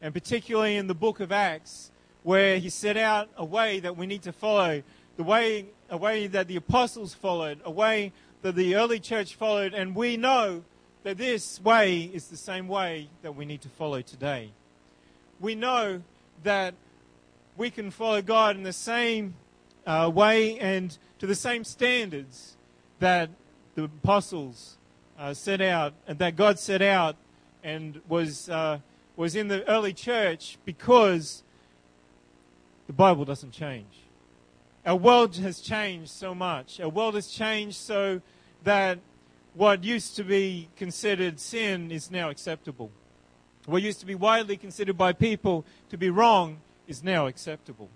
and 0.00 0.12
particularly 0.12 0.76
in 0.76 0.86
the 0.88 0.94
book 0.94 1.20
of 1.20 1.30
Acts, 1.30 1.90
where 2.22 2.58
He 2.58 2.70
set 2.70 2.96
out 2.96 3.28
a 3.36 3.44
way 3.44 3.78
that 3.80 3.96
we 3.96 4.06
need 4.06 4.22
to 4.22 4.32
follow, 4.32 4.82
the 5.16 5.22
way, 5.22 5.66
a 5.90 5.96
way 5.96 6.26
that 6.26 6.48
the 6.48 6.56
apostles 6.56 7.14
followed, 7.14 7.60
a 7.64 7.70
way 7.70 8.12
that 8.42 8.54
the 8.54 8.76
early 8.76 8.98
church 9.00 9.34
followed, 9.34 9.74
and 9.74 9.94
we 9.94 10.16
know 10.16 10.64
that 11.02 11.18
this 11.18 11.60
way 11.60 12.02
is 12.02 12.28
the 12.28 12.36
same 12.36 12.68
way 12.68 13.08
that 13.22 13.34
we 13.34 13.44
need 13.44 13.60
to 13.62 13.68
follow 13.68 14.00
today. 14.02 14.50
We 15.40 15.54
know 15.54 16.02
that 16.42 16.74
we 17.56 17.70
can 17.70 17.90
follow 17.90 18.22
God 18.22 18.56
in 18.56 18.62
the 18.62 18.72
same 18.72 19.34
uh, 19.86 20.10
way 20.12 20.58
and 20.58 20.96
to 21.18 21.26
the 21.26 21.34
same 21.34 21.64
standards 21.64 22.56
that 23.00 23.30
the 23.74 23.84
apostles 23.84 24.76
uh, 25.18 25.34
set 25.34 25.60
out, 25.60 25.92
and 26.06 26.18
that 26.18 26.36
God 26.36 26.58
set 26.58 26.82
out 26.82 27.16
and 27.62 28.00
was, 28.08 28.48
uh, 28.48 28.78
was 29.16 29.36
in 29.36 29.48
the 29.48 29.68
early 29.68 29.92
church 29.92 30.58
because 30.64 31.42
the 32.86 32.92
Bible 32.92 33.24
doesn't 33.24 33.52
change. 33.52 34.01
Our 34.84 34.96
world 34.96 35.36
has 35.36 35.60
changed 35.60 36.10
so 36.10 36.34
much. 36.34 36.80
Our 36.80 36.88
world 36.88 37.14
has 37.14 37.28
changed 37.28 37.76
so 37.76 38.20
that 38.64 38.98
what 39.54 39.84
used 39.84 40.16
to 40.16 40.24
be 40.24 40.68
considered 40.76 41.38
sin 41.38 41.90
is 41.90 42.10
now 42.10 42.30
acceptable. 42.30 42.90
What 43.66 43.82
used 43.82 44.00
to 44.00 44.06
be 44.06 44.16
widely 44.16 44.56
considered 44.56 44.98
by 44.98 45.12
people 45.12 45.64
to 45.90 45.96
be 45.96 46.10
wrong 46.10 46.58
is 46.88 47.04
now 47.04 47.26
acceptable. 47.28 47.90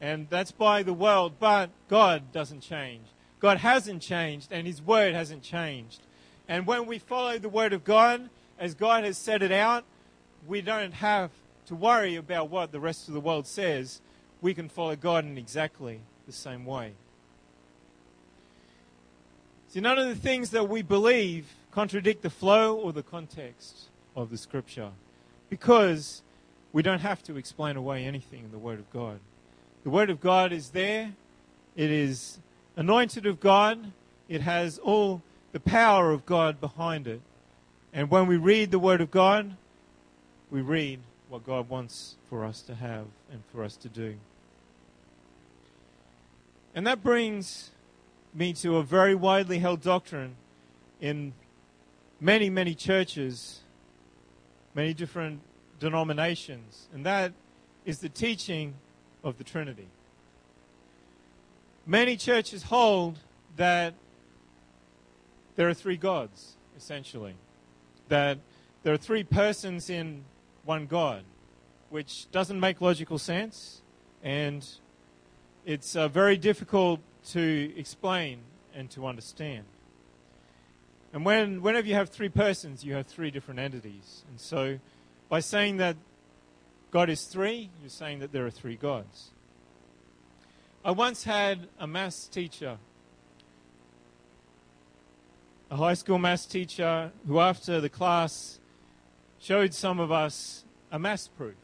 And 0.00 0.28
that's 0.28 0.52
by 0.52 0.82
the 0.82 0.92
world, 0.92 1.34
but 1.38 1.70
God 1.88 2.32
doesn't 2.32 2.60
change. 2.60 3.06
God 3.40 3.58
hasn't 3.58 4.02
changed, 4.02 4.52
and 4.52 4.66
His 4.66 4.82
Word 4.82 5.14
hasn't 5.14 5.42
changed. 5.42 6.02
And 6.48 6.66
when 6.66 6.84
we 6.84 6.98
follow 6.98 7.38
the 7.38 7.48
Word 7.48 7.72
of 7.72 7.84
God, 7.84 8.28
as 8.58 8.74
God 8.74 9.04
has 9.04 9.16
set 9.16 9.42
it 9.42 9.52
out, 9.52 9.84
we 10.46 10.60
don't 10.60 10.92
have 10.92 11.30
to 11.66 11.74
worry 11.74 12.16
about 12.16 12.50
what 12.50 12.72
the 12.72 12.80
rest 12.80 13.08
of 13.08 13.14
the 13.14 13.20
world 13.20 13.46
says. 13.46 14.02
We 14.44 14.52
can 14.52 14.68
follow 14.68 14.94
God 14.94 15.24
in 15.24 15.38
exactly 15.38 16.00
the 16.26 16.32
same 16.32 16.66
way. 16.66 16.92
See, 19.68 19.80
none 19.80 19.98
of 19.98 20.06
the 20.06 20.14
things 20.14 20.50
that 20.50 20.68
we 20.68 20.82
believe 20.82 21.46
contradict 21.70 22.20
the 22.20 22.28
flow 22.28 22.76
or 22.76 22.92
the 22.92 23.02
context 23.02 23.84
of 24.14 24.28
the 24.28 24.36
Scripture. 24.36 24.90
because 25.48 26.20
we 26.74 26.82
don't 26.82 27.00
have 27.00 27.22
to 27.22 27.38
explain 27.38 27.76
away 27.76 28.04
anything 28.04 28.44
in 28.44 28.50
the 28.50 28.58
Word 28.58 28.78
of 28.78 28.90
God. 28.90 29.18
The 29.82 29.88
Word 29.88 30.10
of 30.10 30.20
God 30.20 30.52
is 30.52 30.70
there, 30.70 31.14
it 31.74 31.90
is 31.90 32.38
anointed 32.76 33.24
of 33.24 33.40
God, 33.40 33.92
it 34.28 34.42
has 34.42 34.76
all 34.76 35.22
the 35.52 35.60
power 35.60 36.10
of 36.10 36.26
God 36.26 36.60
behind 36.60 37.06
it. 37.06 37.22
And 37.94 38.10
when 38.10 38.26
we 38.26 38.36
read 38.36 38.72
the 38.72 38.78
Word 38.78 39.00
of 39.00 39.10
God, 39.10 39.56
we 40.50 40.60
read 40.60 41.00
what 41.30 41.46
God 41.46 41.70
wants 41.70 42.16
for 42.28 42.44
us 42.44 42.60
to 42.60 42.74
have 42.74 43.06
and 43.32 43.42
for 43.50 43.64
us 43.64 43.76
to 43.76 43.88
do. 43.88 44.16
And 46.74 46.86
that 46.86 47.02
brings 47.02 47.70
me 48.34 48.52
to 48.54 48.76
a 48.76 48.82
very 48.82 49.14
widely 49.14 49.58
held 49.60 49.80
doctrine 49.80 50.34
in 51.00 51.32
many, 52.20 52.50
many 52.50 52.74
churches, 52.74 53.60
many 54.74 54.92
different 54.92 55.40
denominations, 55.78 56.88
and 56.92 57.06
that 57.06 57.32
is 57.84 57.98
the 57.98 58.08
teaching 58.08 58.74
of 59.22 59.38
the 59.38 59.44
Trinity. 59.44 59.88
Many 61.86 62.16
churches 62.16 62.64
hold 62.64 63.18
that 63.56 63.94
there 65.54 65.68
are 65.68 65.74
three 65.74 65.96
gods, 65.96 66.54
essentially. 66.76 67.34
That 68.08 68.38
there 68.82 68.94
are 68.94 68.98
three 68.98 69.22
persons 69.22 69.90
in 69.90 70.24
one 70.64 70.86
God, 70.86 71.24
which 71.90 72.30
doesn't 72.32 72.58
make 72.58 72.80
logical 72.80 73.18
sense, 73.18 73.82
and 74.22 74.66
it's 75.64 75.96
uh, 75.96 76.08
very 76.08 76.36
difficult 76.36 77.00
to 77.28 77.72
explain 77.76 78.40
and 78.74 78.90
to 78.90 79.06
understand. 79.06 79.64
And 81.12 81.24
when, 81.24 81.62
whenever 81.62 81.86
you 81.86 81.94
have 81.94 82.10
three 82.10 82.28
persons, 82.28 82.84
you 82.84 82.94
have 82.94 83.06
three 83.06 83.30
different 83.30 83.60
entities. 83.60 84.24
And 84.28 84.40
so, 84.40 84.78
by 85.28 85.40
saying 85.40 85.78
that 85.78 85.96
God 86.90 87.08
is 87.08 87.24
three, 87.24 87.70
you're 87.80 87.88
saying 87.88 88.18
that 88.18 88.32
there 88.32 88.44
are 88.44 88.50
three 88.50 88.76
gods. 88.76 89.30
I 90.84 90.90
once 90.90 91.24
had 91.24 91.68
a 91.78 91.86
maths 91.86 92.28
teacher, 92.28 92.78
a 95.70 95.76
high 95.76 95.94
school 95.94 96.18
maths 96.18 96.46
teacher, 96.46 97.10
who 97.26 97.40
after 97.40 97.80
the 97.80 97.88
class 97.88 98.58
showed 99.40 99.72
some 99.72 99.98
of 99.98 100.12
us 100.12 100.64
a 100.92 100.98
maths 100.98 101.28
proof. 101.28 101.54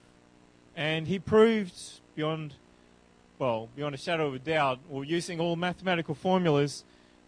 And 0.75 1.07
he 1.07 1.19
proved 1.19 1.75
beyond 2.15 2.55
well, 3.41 3.71
beyond 3.75 3.95
a 3.95 3.99
shadow 3.99 4.29
of 4.29 4.35
a 4.35 4.39
doubt, 4.39 4.81
or 4.91 5.03
using 5.03 5.41
all 5.41 5.57
mathematical 5.57 6.15
formulas, 6.15 6.85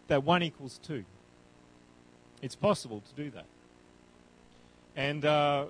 that 0.08 0.22
1 0.22 0.42
equals 0.42 0.78
2. 0.82 1.04
It's 2.42 2.54
possible 2.54 3.00
to 3.00 3.22
do 3.22 3.30
that. 3.30 3.46
And 4.94 5.24
uh, 5.24 5.64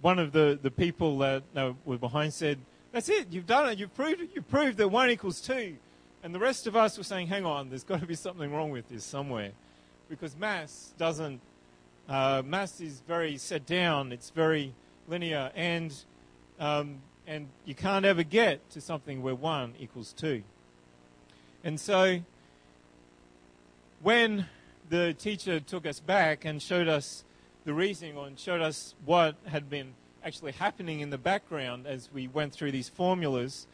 one 0.00 0.20
of 0.20 0.30
the, 0.30 0.56
the 0.62 0.70
people 0.70 1.18
that 1.18 1.42
uh, 1.56 1.72
were 1.84 1.98
behind 1.98 2.32
said, 2.32 2.58
That's 2.92 3.08
it, 3.08 3.26
you've 3.32 3.48
done 3.48 3.68
it, 3.68 3.78
you've 3.78 3.92
proved 3.92 4.20
it, 4.20 4.30
you've 4.32 4.48
proved 4.48 4.78
that 4.78 4.86
1 4.86 5.10
equals 5.10 5.40
2. 5.40 5.76
And 6.22 6.32
the 6.32 6.38
rest 6.38 6.68
of 6.68 6.76
us 6.76 6.96
were 6.96 7.02
saying, 7.02 7.26
Hang 7.26 7.44
on, 7.44 7.68
there's 7.68 7.82
got 7.82 7.98
to 7.98 8.06
be 8.06 8.14
something 8.14 8.52
wrong 8.52 8.70
with 8.70 8.88
this 8.88 9.02
somewhere. 9.02 9.50
Because 10.08 10.36
mass 10.36 10.94
doesn't, 10.98 11.40
uh, 12.08 12.42
maths 12.46 12.80
is 12.80 13.02
very 13.08 13.36
set 13.38 13.66
down, 13.66 14.12
it's 14.12 14.30
very 14.30 14.72
linear, 15.08 15.50
and 15.56 15.92
um, 16.60 17.00
and 17.30 17.46
you 17.64 17.76
can't 17.76 18.04
ever 18.04 18.24
get 18.24 18.68
to 18.70 18.80
something 18.80 19.22
where 19.22 19.36
1 19.36 19.74
equals 19.78 20.12
2. 20.14 20.42
And 21.62 21.78
so, 21.78 22.22
when 24.02 24.46
the 24.88 25.14
teacher 25.14 25.60
took 25.60 25.86
us 25.86 26.00
back 26.00 26.44
and 26.44 26.60
showed 26.60 26.88
us 26.88 27.22
the 27.64 27.72
reasoning 27.72 28.18
and 28.18 28.36
showed 28.36 28.60
us 28.60 28.96
what 29.04 29.36
had 29.46 29.70
been 29.70 29.92
actually 30.24 30.50
happening 30.50 30.98
in 30.98 31.10
the 31.10 31.18
background 31.18 31.86
as 31.86 32.10
we 32.12 32.26
went 32.26 32.52
through 32.52 32.72
these 32.72 32.88
formulas, 32.88 33.68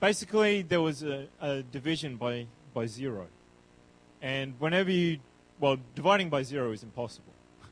basically 0.00 0.62
there 0.62 0.80
was 0.80 1.02
a, 1.02 1.26
a 1.38 1.62
division 1.64 2.16
by, 2.16 2.46
by 2.72 2.86
zero. 2.86 3.26
And 4.22 4.54
whenever 4.58 4.90
you, 4.90 5.18
well, 5.60 5.76
dividing 5.94 6.30
by 6.30 6.44
zero 6.44 6.72
is 6.72 6.82
impossible. 6.82 7.34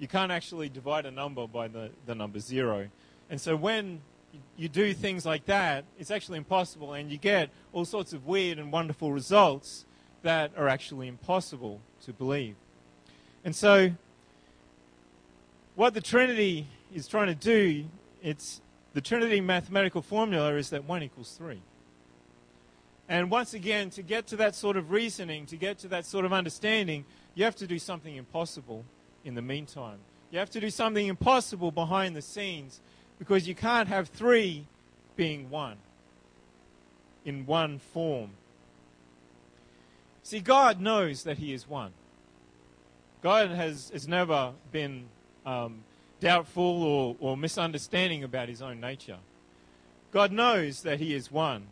You 0.00 0.08
can't 0.08 0.32
actually 0.32 0.68
divide 0.68 1.06
a 1.06 1.12
number 1.12 1.46
by 1.46 1.68
the, 1.68 1.90
the 2.04 2.16
number 2.16 2.40
zero. 2.40 2.88
And 3.30 3.40
so 3.40 3.54
when 3.54 4.00
you 4.56 4.68
do 4.68 4.94
things 4.94 5.26
like 5.26 5.46
that, 5.46 5.84
it's 5.98 6.10
actually 6.10 6.38
impossible, 6.38 6.92
and 6.94 7.10
you 7.10 7.18
get 7.18 7.50
all 7.72 7.84
sorts 7.84 8.12
of 8.12 8.26
weird 8.26 8.58
and 8.58 8.72
wonderful 8.72 9.12
results 9.12 9.84
that 10.22 10.52
are 10.56 10.68
actually 10.68 11.08
impossible 11.08 11.80
to 12.04 12.12
believe. 12.12 12.56
And 13.44 13.54
so, 13.54 13.90
what 15.74 15.94
the 15.94 16.00
Trinity 16.00 16.66
is 16.94 17.08
trying 17.08 17.26
to 17.26 17.34
do, 17.34 17.84
it's 18.22 18.60
the 18.94 19.00
Trinity 19.00 19.40
mathematical 19.40 20.02
formula 20.02 20.54
is 20.54 20.70
that 20.70 20.84
1 20.84 21.02
equals 21.02 21.34
3. 21.36 21.60
And 23.08 23.30
once 23.30 23.52
again, 23.52 23.90
to 23.90 24.02
get 24.02 24.26
to 24.28 24.36
that 24.36 24.54
sort 24.54 24.76
of 24.76 24.90
reasoning, 24.90 25.46
to 25.46 25.56
get 25.56 25.78
to 25.80 25.88
that 25.88 26.06
sort 26.06 26.24
of 26.24 26.32
understanding, 26.32 27.04
you 27.34 27.44
have 27.44 27.56
to 27.56 27.66
do 27.66 27.78
something 27.78 28.16
impossible 28.16 28.84
in 29.24 29.34
the 29.34 29.42
meantime. 29.42 29.98
You 30.30 30.38
have 30.38 30.50
to 30.50 30.60
do 30.60 30.70
something 30.70 31.06
impossible 31.06 31.70
behind 31.70 32.16
the 32.16 32.22
scenes 32.22 32.80
because 33.18 33.46
you 33.48 33.54
can't 33.54 33.88
have 33.88 34.08
three 34.08 34.66
being 35.16 35.50
one 35.50 35.76
in 37.24 37.46
one 37.46 37.78
form. 37.78 38.30
See, 40.22 40.40
God 40.40 40.80
knows 40.80 41.24
that 41.24 41.38
He 41.38 41.52
is 41.52 41.68
one. 41.68 41.92
God 43.22 43.50
has, 43.50 43.90
has 43.90 44.06
never 44.06 44.52
been 44.72 45.04
um, 45.46 45.84
doubtful 46.20 46.82
or, 46.82 47.16
or 47.20 47.36
misunderstanding 47.36 48.24
about 48.24 48.48
His 48.48 48.62
own 48.62 48.80
nature. 48.80 49.18
God 50.12 50.32
knows 50.32 50.82
that 50.82 51.00
He 51.00 51.14
is 51.14 51.30
one. 51.30 51.66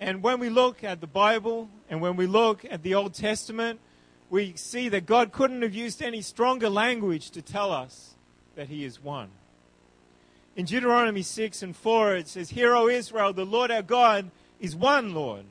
And 0.00 0.22
when 0.22 0.38
we 0.38 0.48
look 0.48 0.84
at 0.84 1.00
the 1.00 1.06
Bible 1.06 1.68
and 1.90 2.00
when 2.00 2.16
we 2.16 2.26
look 2.26 2.64
at 2.64 2.82
the 2.82 2.94
Old 2.94 3.14
Testament, 3.14 3.80
we 4.30 4.54
see 4.54 4.88
that 4.90 5.06
God 5.06 5.32
couldn't 5.32 5.62
have 5.62 5.74
used 5.74 6.02
any 6.02 6.20
stronger 6.20 6.68
language 6.68 7.30
to 7.30 7.42
tell 7.42 7.72
us 7.72 8.14
that 8.54 8.68
He 8.68 8.84
is 8.84 9.02
one. 9.02 9.30
In 10.58 10.64
Deuteronomy 10.64 11.22
6 11.22 11.62
and 11.62 11.76
4, 11.76 12.16
it 12.16 12.26
says, 12.26 12.50
Hear, 12.50 12.74
O 12.74 12.88
Israel, 12.88 13.32
the 13.32 13.46
Lord 13.46 13.70
our 13.70 13.80
God 13.80 14.28
is 14.58 14.74
one 14.74 15.14
Lord. 15.14 15.44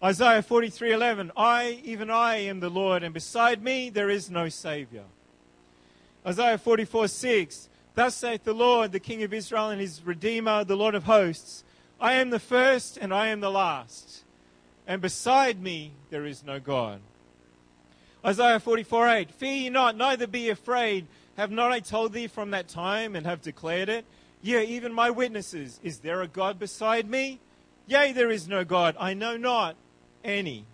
Isaiah 0.00 0.44
43:11 0.44 1.32
I 1.36 1.80
even 1.82 2.08
I 2.08 2.36
am 2.36 2.60
the 2.60 2.70
Lord 2.70 3.02
and 3.02 3.12
beside 3.12 3.64
me 3.64 3.90
there 3.90 4.10
is 4.10 4.30
no 4.30 4.48
savior. 4.48 5.02
Isaiah 6.24 6.58
44:6 6.58 7.66
Thus 7.94 8.14
saith 8.14 8.44
the 8.44 8.52
Lord 8.52 8.92
the 8.92 9.00
King 9.00 9.24
of 9.24 9.34
Israel 9.34 9.70
and 9.70 9.80
his 9.80 10.02
redeemer 10.04 10.62
the 10.62 10.76
Lord 10.76 10.94
of 10.94 11.04
hosts 11.04 11.64
I 12.00 12.12
am 12.12 12.30
the 12.30 12.38
first 12.38 12.96
and 12.96 13.12
I 13.12 13.28
am 13.28 13.40
the 13.40 13.50
last 13.50 14.22
and 14.86 15.02
beside 15.02 15.60
me 15.60 15.92
there 16.10 16.26
is 16.26 16.44
no 16.44 16.60
God. 16.60 17.00
Isaiah 18.24 18.60
44:8 18.60 19.32
Fear 19.32 19.52
ye 19.52 19.70
not 19.70 19.96
neither 19.96 20.28
be 20.28 20.50
afraid 20.50 21.08
have 21.36 21.50
not 21.50 21.72
I 21.72 21.80
told 21.80 22.12
thee 22.12 22.26
from 22.26 22.50
that 22.50 22.68
time 22.68 23.14
and 23.14 23.26
have 23.26 23.42
declared 23.42 23.88
it? 23.88 24.04
Yea, 24.42 24.64
even 24.64 24.92
my 24.92 25.10
witnesses. 25.10 25.80
Is 25.82 25.98
there 25.98 26.22
a 26.22 26.28
God 26.28 26.58
beside 26.58 27.08
me? 27.08 27.40
Yea, 27.86 28.12
there 28.12 28.30
is 28.30 28.48
no 28.48 28.64
God. 28.64 28.96
I 28.98 29.14
know 29.14 29.36
not 29.36 29.76
any. 30.24 30.64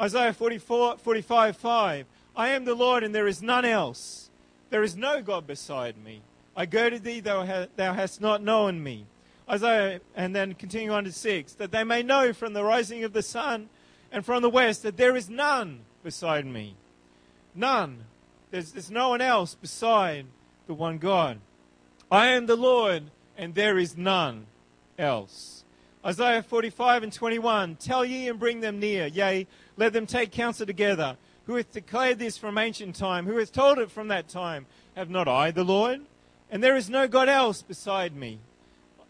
Isaiah 0.00 0.32
44, 0.32 0.98
45, 0.98 1.56
5. 1.56 2.06
I 2.36 2.48
am 2.50 2.64
the 2.64 2.74
Lord 2.74 3.02
and 3.02 3.14
there 3.14 3.26
is 3.26 3.42
none 3.42 3.64
else. 3.64 4.30
There 4.70 4.82
is 4.82 4.96
no 4.96 5.22
God 5.22 5.46
beside 5.46 5.96
me. 5.96 6.22
I 6.56 6.66
go 6.66 6.90
to 6.90 6.98
thee, 6.98 7.20
thou, 7.20 7.44
ha- 7.44 7.66
thou 7.76 7.94
hast 7.94 8.20
not 8.20 8.42
known 8.42 8.82
me. 8.82 9.06
Isaiah, 9.48 10.00
and 10.14 10.36
then 10.36 10.54
continue 10.54 10.92
on 10.92 11.04
to 11.04 11.12
6, 11.12 11.52
that 11.54 11.70
they 11.72 11.84
may 11.84 12.02
know 12.02 12.32
from 12.32 12.52
the 12.52 12.64
rising 12.64 13.04
of 13.04 13.12
the 13.12 13.22
sun 13.22 13.68
and 14.12 14.24
from 14.24 14.42
the 14.42 14.50
west 14.50 14.82
that 14.82 14.96
there 14.96 15.16
is 15.16 15.30
none 15.30 15.80
beside 16.02 16.46
me. 16.46 16.74
None. 17.54 18.04
There's, 18.50 18.72
there's 18.72 18.90
no 18.90 19.10
one 19.10 19.20
else 19.20 19.54
beside 19.54 20.26
the 20.66 20.74
one 20.74 20.98
God. 20.98 21.38
I 22.10 22.28
am 22.28 22.46
the 22.46 22.56
Lord, 22.56 23.04
and 23.36 23.54
there 23.54 23.78
is 23.78 23.96
none 23.96 24.46
else. 24.98 25.64
Isaiah 26.04 26.42
45 26.42 27.02
and 27.02 27.12
21 27.12 27.76
Tell 27.76 28.04
ye 28.04 28.28
and 28.28 28.38
bring 28.38 28.60
them 28.60 28.78
near, 28.78 29.06
yea, 29.06 29.46
let 29.76 29.92
them 29.92 30.06
take 30.06 30.32
counsel 30.32 30.66
together. 30.66 31.16
Who 31.46 31.56
hath 31.56 31.72
declared 31.72 32.18
this 32.18 32.36
from 32.36 32.58
ancient 32.58 32.94
time? 32.94 33.26
Who 33.26 33.38
hath 33.38 33.52
told 33.52 33.78
it 33.78 33.90
from 33.90 34.08
that 34.08 34.28
time? 34.28 34.66
Have 34.96 35.10
not 35.10 35.28
I 35.28 35.50
the 35.50 35.64
Lord? 35.64 36.02
And 36.50 36.62
there 36.62 36.76
is 36.76 36.90
no 36.90 37.08
God 37.08 37.28
else 37.28 37.62
beside 37.62 38.14
me. 38.14 38.38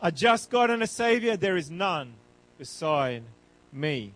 A 0.00 0.12
just 0.12 0.50
God 0.50 0.71
and 0.71 0.83
a 0.83 0.87
Savior, 0.87 1.37
there 1.37 1.57
is 1.57 1.71
none 1.71 2.14
beside 2.57 3.25
me. 3.73 4.12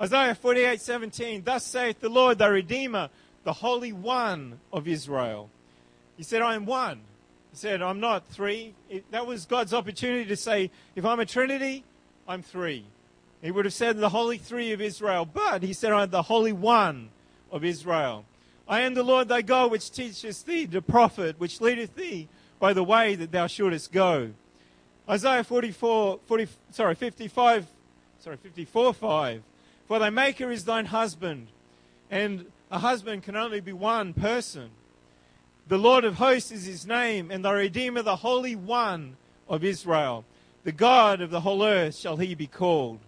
Isaiah 0.00 0.34
48 0.34 0.80
17 0.80 1.42
Thus 1.44 1.64
saith 1.64 2.00
the 2.00 2.08
Lord, 2.08 2.38
thy 2.38 2.46
Redeemer, 2.46 3.10
the 3.44 3.52
Holy 3.52 3.92
One 3.92 4.60
of 4.72 4.86
Israel. 4.86 5.50
He 6.16 6.22
said, 6.22 6.42
I 6.42 6.54
am 6.54 6.66
one. 6.66 7.00
He 7.50 7.56
said, 7.56 7.82
I'm 7.82 8.00
not 8.00 8.26
three. 8.28 8.74
It, 8.88 9.10
that 9.10 9.26
was 9.26 9.44
God's 9.44 9.74
opportunity 9.74 10.24
to 10.26 10.36
say, 10.36 10.70
if 10.94 11.04
I'm 11.04 11.20
a 11.20 11.26
Trinity, 11.26 11.84
I'm 12.26 12.42
three. 12.42 12.84
He 13.42 13.50
would 13.50 13.64
have 13.64 13.74
said 13.74 13.98
the 13.98 14.08
Holy 14.08 14.38
Three 14.38 14.72
of 14.72 14.80
Israel, 14.80 15.26
but 15.26 15.62
he 15.62 15.72
said, 15.72 15.92
I 15.92 16.04
am 16.04 16.10
the 16.10 16.22
Holy 16.22 16.52
One 16.52 17.10
of 17.50 17.64
Israel. 17.64 18.24
I 18.68 18.82
am 18.82 18.94
the 18.94 19.02
Lord 19.02 19.28
thy 19.28 19.42
God, 19.42 19.70
which 19.70 19.90
teacheth 19.90 20.44
thee 20.44 20.64
the 20.64 20.80
prophet, 20.80 21.38
which 21.38 21.60
leadeth 21.60 21.96
thee 21.96 22.28
by 22.60 22.72
the 22.72 22.84
way 22.84 23.16
that 23.16 23.32
thou 23.32 23.48
shouldest 23.48 23.90
go. 23.90 24.30
Isaiah 25.08 25.42
44, 25.42 26.20
40, 26.24 26.48
sorry, 26.70 26.94
55, 26.94 27.66
sorry, 28.20 28.36
54, 28.36 28.94
5. 28.94 29.42
For 29.88 29.98
thy 29.98 30.10
maker 30.10 30.50
is 30.50 30.64
thine 30.64 30.86
husband, 30.86 31.48
and 32.08 32.46
a 32.72 32.78
husband 32.78 33.22
can 33.22 33.36
only 33.36 33.60
be 33.60 33.74
one 33.74 34.14
person. 34.14 34.70
The 35.68 35.76
Lord 35.76 36.04
of 36.04 36.14
hosts 36.14 36.50
is 36.50 36.64
his 36.64 36.86
name, 36.86 37.30
and 37.30 37.44
the 37.44 37.52
Redeemer, 37.52 38.00
the 38.00 38.16
Holy 38.16 38.56
One 38.56 39.16
of 39.46 39.62
Israel. 39.62 40.24
The 40.64 40.72
God 40.72 41.20
of 41.20 41.30
the 41.30 41.42
whole 41.42 41.62
earth 41.62 41.94
shall 41.96 42.16
he 42.16 42.34
be 42.34 42.46
called. 42.46 42.98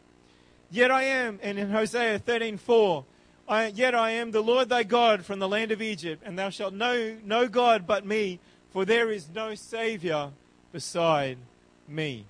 Yet 0.70 0.90
I 0.90 1.04
am, 1.04 1.40
and 1.42 1.58
in 1.58 1.70
Hosea 1.70 2.18
13:4, 2.18 3.04
I, 3.48 3.66
yet 3.68 3.94
I 3.94 4.10
am 4.10 4.32
the 4.32 4.42
Lord 4.42 4.68
thy 4.68 4.82
God 4.82 5.24
from 5.24 5.38
the 5.38 5.48
land 5.48 5.72
of 5.72 5.80
Egypt, 5.80 6.22
and 6.26 6.38
thou 6.38 6.50
shalt 6.50 6.74
know 6.74 7.16
no 7.24 7.48
God 7.48 7.86
but 7.86 8.04
me, 8.04 8.40
for 8.70 8.84
there 8.84 9.10
is 9.10 9.30
no 9.34 9.54
Savior 9.54 10.30
beside 10.72 11.38
me. 11.88 12.26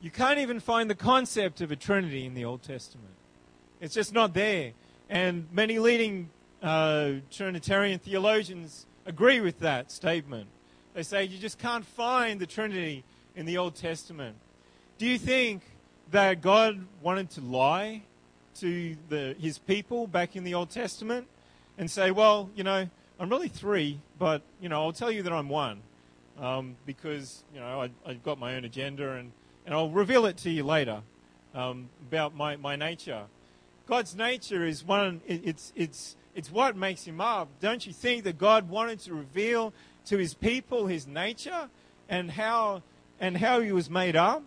You 0.00 0.10
can't 0.10 0.38
even 0.38 0.58
find 0.58 0.88
the 0.88 0.94
concept 0.94 1.60
of 1.60 1.70
a 1.70 1.76
Trinity 1.76 2.24
in 2.24 2.32
the 2.34 2.46
Old 2.46 2.62
Testament. 2.62 3.14
It's 3.78 3.94
just 3.94 4.14
not 4.14 4.32
there. 4.32 4.72
And 5.10 5.46
many 5.52 5.78
leading 5.78 6.30
uh, 6.62 7.12
Trinitarian 7.30 7.98
theologians 7.98 8.86
agree 9.06 9.40
with 9.40 9.60
that 9.60 9.90
statement. 9.90 10.48
They 10.94 11.02
say 11.02 11.24
you 11.24 11.38
just 11.38 11.58
can't 11.58 11.84
find 11.84 12.40
the 12.40 12.46
Trinity 12.46 13.04
in 13.34 13.46
the 13.46 13.58
Old 13.58 13.74
Testament. 13.74 14.36
Do 14.98 15.06
you 15.06 15.18
think 15.18 15.62
that 16.10 16.40
God 16.40 16.86
wanted 17.00 17.30
to 17.30 17.40
lie 17.40 18.02
to 18.60 18.96
the, 19.08 19.34
his 19.40 19.58
people 19.58 20.06
back 20.06 20.36
in 20.36 20.44
the 20.44 20.54
Old 20.54 20.70
Testament 20.70 21.26
and 21.78 21.90
say, 21.90 22.10
well, 22.10 22.50
you 22.54 22.64
know, 22.64 22.88
I'm 23.18 23.30
really 23.30 23.48
three, 23.48 23.98
but, 24.18 24.42
you 24.60 24.68
know, 24.68 24.82
I'll 24.82 24.92
tell 24.92 25.10
you 25.10 25.22
that 25.22 25.32
I'm 25.32 25.48
one 25.48 25.80
um, 26.38 26.76
because, 26.86 27.42
you 27.54 27.60
know, 27.60 27.82
I, 27.82 27.90
have 28.06 28.22
got 28.22 28.38
my 28.38 28.54
own 28.56 28.64
agenda 28.64 29.12
and, 29.12 29.32
and 29.64 29.74
I'll 29.74 29.90
reveal 29.90 30.26
it 30.26 30.36
to 30.38 30.50
you 30.50 30.64
later 30.64 31.02
um, 31.54 31.88
about 32.08 32.34
my, 32.34 32.56
my 32.56 32.76
nature. 32.76 33.24
God's 33.86 34.14
nature 34.14 34.64
is 34.64 34.84
one, 34.84 35.20
it's, 35.26 35.72
it's, 35.74 36.16
it's 36.34 36.50
what 36.50 36.76
makes 36.76 37.04
him 37.04 37.20
up. 37.20 37.48
Don't 37.60 37.86
you 37.86 37.92
think 37.92 38.24
that 38.24 38.38
God 38.38 38.68
wanted 38.68 39.00
to 39.00 39.14
reveal 39.14 39.72
to 40.06 40.18
his 40.18 40.34
people 40.34 40.86
his 40.86 41.06
nature 41.06 41.68
and 42.08 42.30
how, 42.30 42.82
and 43.20 43.36
how 43.36 43.60
he 43.60 43.72
was 43.72 43.90
made 43.90 44.16
up? 44.16 44.42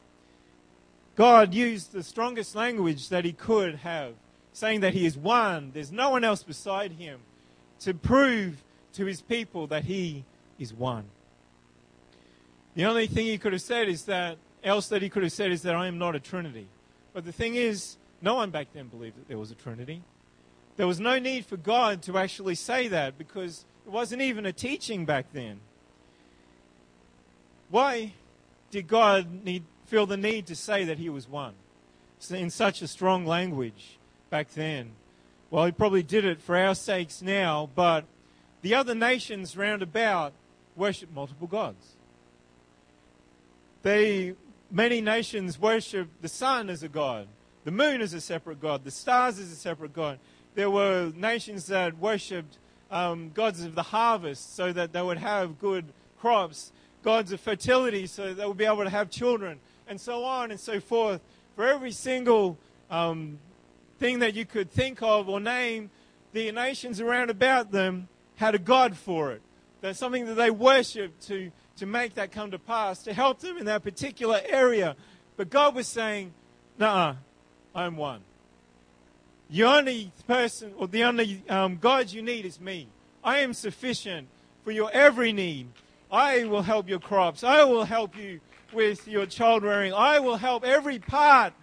God 1.16 1.54
used 1.54 1.92
the 1.94 2.04
strongest 2.04 2.56
language 2.56 3.10
that 3.10 3.24
he 3.24 3.32
could 3.32 3.76
have, 3.76 4.14
saying 4.54 4.82
that 4.82 4.94
he 4.94 5.06
is 5.06 5.18
one, 5.18 5.72
there's 5.74 5.92
no 5.92 6.10
one 6.10 6.24
else 6.24 6.44
beside 6.44 6.94
him, 6.94 7.20
to 7.80 7.94
prove 7.94 8.64
to 8.94 9.06
his 9.06 9.22
people 9.22 9.68
that 9.68 9.86
he 9.86 10.24
is 10.58 10.74
one. 10.74 11.06
The 12.76 12.86
only 12.86 13.08
thing 13.08 13.26
he 13.26 13.38
could 13.38 13.54
have 13.54 13.62
said 13.62 13.88
is 13.88 14.04
that, 14.06 14.38
else 14.64 14.88
that 14.90 15.02
he 15.02 15.10
could 15.10 15.24
have 15.24 15.32
said 15.32 15.52
is 15.52 15.62
that 15.62 15.76
I 15.76 15.88
am 15.88 15.98
not 15.98 16.16
a 16.16 16.20
Trinity. 16.20 16.68
But 17.14 17.24
the 17.24 17.32
thing 17.32 17.56
is, 17.56 17.96
no 18.22 18.36
one 18.36 18.52
back 18.52 18.68
then 18.74 18.88
believed 18.88 19.18
that 19.18 19.28
there 19.28 19.38
was 19.38 19.52
a 19.52 19.56
Trinity. 19.56 20.02
There 20.78 20.88
was 20.88 21.00
no 21.00 21.20
need 21.20 21.46
for 21.46 21.58
God 21.58 22.02
to 22.04 22.18
actually 22.18 22.56
say 22.56 22.88
that 22.90 23.18
because 23.18 23.66
it 23.86 23.92
wasn't 23.92 24.22
even 24.22 24.46
a 24.46 24.54
teaching 24.54 25.06
back 25.06 25.28
then. 25.32 25.60
Why 27.70 28.14
did 28.72 28.88
God 28.88 29.44
need 29.44 29.64
feel 29.86 30.06
the 30.06 30.18
need 30.18 30.48
to 30.48 30.56
say 30.56 30.84
that 30.86 30.98
he 30.98 31.10
was 31.10 31.30
one 31.30 31.54
in 32.32 32.50
such 32.50 32.82
a 32.82 32.88
strong 32.88 33.26
language 33.26 33.98
back 34.30 34.50
then. 34.52 34.92
Well, 35.52 35.66
he 35.66 35.72
probably 35.72 36.04
did 36.04 36.26
it 36.26 36.42
for 36.42 36.58
our 36.58 36.76
sakes 36.76 37.22
now, 37.22 37.70
but 37.76 38.06
the 38.62 38.74
other 38.74 38.96
nations 38.96 39.56
round 39.56 39.82
about 39.82 40.34
worship 40.76 41.14
multiple 41.14 41.48
gods. 41.48 41.96
They, 43.84 44.34
many 44.72 45.02
nations 45.02 45.60
worship 45.60 46.10
the 46.22 46.28
sun 46.28 46.70
as 46.70 46.82
a 46.82 46.90
god, 46.90 47.28
the 47.66 47.72
moon 47.72 48.00
is 48.00 48.14
a 48.14 48.22
separate 48.22 48.62
god, 48.62 48.84
the 48.84 48.92
stars 48.92 49.40
is 49.40 49.52
a 49.52 49.56
separate 49.56 49.92
god. 49.92 50.20
There 50.54 50.70
were 50.70 51.12
nations 51.16 51.66
that 51.66 51.98
worshipped 51.98 52.58
um, 52.92 53.32
gods 53.34 53.64
of 53.64 53.76
the 53.76 53.84
harvest 53.84 54.56
so 54.56 54.72
that 54.72 54.94
they 54.94 55.02
would 55.02 55.18
have 55.18 55.60
good 55.60 55.86
crops, 56.20 56.72
gods 57.04 57.32
of 57.32 57.42
fertility 57.42 58.08
so 58.08 58.34
they 58.34 58.46
would 58.46 58.56
be 58.56 58.66
able 58.66 58.84
to 58.84 58.90
have 58.90 59.10
children 59.10 59.60
and 59.88 60.00
so 60.00 60.24
on 60.24 60.52
and 60.52 60.60
so 60.60 60.80
forth. 60.80 61.22
For 61.56 61.68
every 61.68 61.92
single 61.92 62.58
um, 62.90 63.40
thing 64.00 64.20
that 64.20 64.36
you 64.36 64.46
could 64.46 64.72
think 64.72 65.02
of 65.02 65.28
or 65.28 65.40
name, 65.40 65.90
the 66.34 66.52
nations 66.52 67.02
around 67.02 67.32
about 67.32 67.72
them 67.72 68.08
had 68.36 68.54
a 68.54 68.60
God 68.60 68.96
for 68.96 69.32
it. 69.32 69.42
There's 69.82 69.98
something 69.98 70.26
that 70.26 70.36
they 70.36 70.52
worshiped 70.52 71.28
to, 71.28 71.52
to 71.78 71.86
make 71.86 72.14
that 72.16 72.32
come 72.32 72.52
to 72.52 72.60
pass, 72.60 73.04
to 73.04 73.14
help 73.14 73.40
them 73.40 73.58
in 73.58 73.66
that 73.66 73.84
particular 73.84 74.40
area. 74.46 74.96
But 75.36 75.50
God 75.50 75.76
was 75.76 75.88
saying, 75.88 76.34
Nah, 76.78 77.16
I'm 77.76 77.98
one. 77.98 78.22
The 79.50 79.64
only 79.66 80.12
person, 80.28 80.74
or 80.78 80.88
the 80.88 81.04
only 81.04 81.44
um, 81.50 81.78
God 81.78 82.10
you 82.10 82.22
need 82.22 82.46
is 82.46 82.60
me. 82.60 82.88
I 83.24 83.40
am 83.40 83.54
sufficient 83.54 84.28
for 84.64 84.72
your 84.72 84.90
every 84.92 85.34
need. 85.34 85.68
I 86.12 86.46
will 86.46 86.62
help 86.62 86.88
your 86.88 87.00
crops. 87.00 87.44
I 87.44 87.64
will 87.64 87.84
help 87.84 88.18
you 88.18 88.40
with 88.74 89.08
your 89.08 89.26
child 89.26 89.64
rearing. 89.64 89.94
I 89.94 90.20
will 90.20 90.38
help 90.38 90.64
every 90.64 91.00
part 91.00 91.54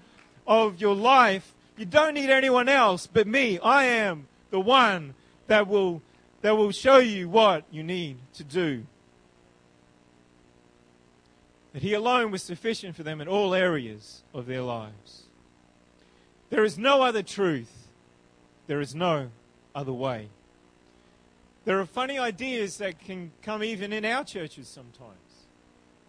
of 0.46 0.80
your 0.80 0.94
life. 0.94 1.54
You 1.76 1.86
don't 1.86 2.14
need 2.14 2.30
anyone 2.30 2.68
else 2.68 3.06
but 3.06 3.26
me. 3.26 3.58
I 3.58 3.84
am 3.84 4.28
the 4.50 4.60
one 4.60 5.14
that 5.46 5.66
will, 5.66 6.02
that 6.42 6.56
will 6.56 6.70
show 6.70 6.98
you 6.98 7.28
what 7.28 7.64
you 7.70 7.82
need 7.82 8.18
to 8.34 8.44
do. 8.44 8.84
That 11.72 11.82
He 11.82 11.94
alone 11.94 12.30
was 12.30 12.42
sufficient 12.42 12.94
for 12.94 13.02
them 13.02 13.20
in 13.20 13.28
all 13.28 13.54
areas 13.54 14.22
of 14.34 14.46
their 14.46 14.62
lives. 14.62 15.21
There 16.52 16.64
is 16.64 16.76
no 16.76 17.00
other 17.00 17.22
truth. 17.22 17.88
There 18.66 18.82
is 18.82 18.94
no 18.94 19.30
other 19.74 19.92
way. 19.94 20.28
There 21.64 21.80
are 21.80 21.86
funny 21.86 22.18
ideas 22.18 22.76
that 22.76 23.00
can 23.00 23.32
come 23.40 23.64
even 23.64 23.90
in 23.90 24.04
our 24.04 24.22
churches 24.22 24.68
sometimes. 24.68 25.46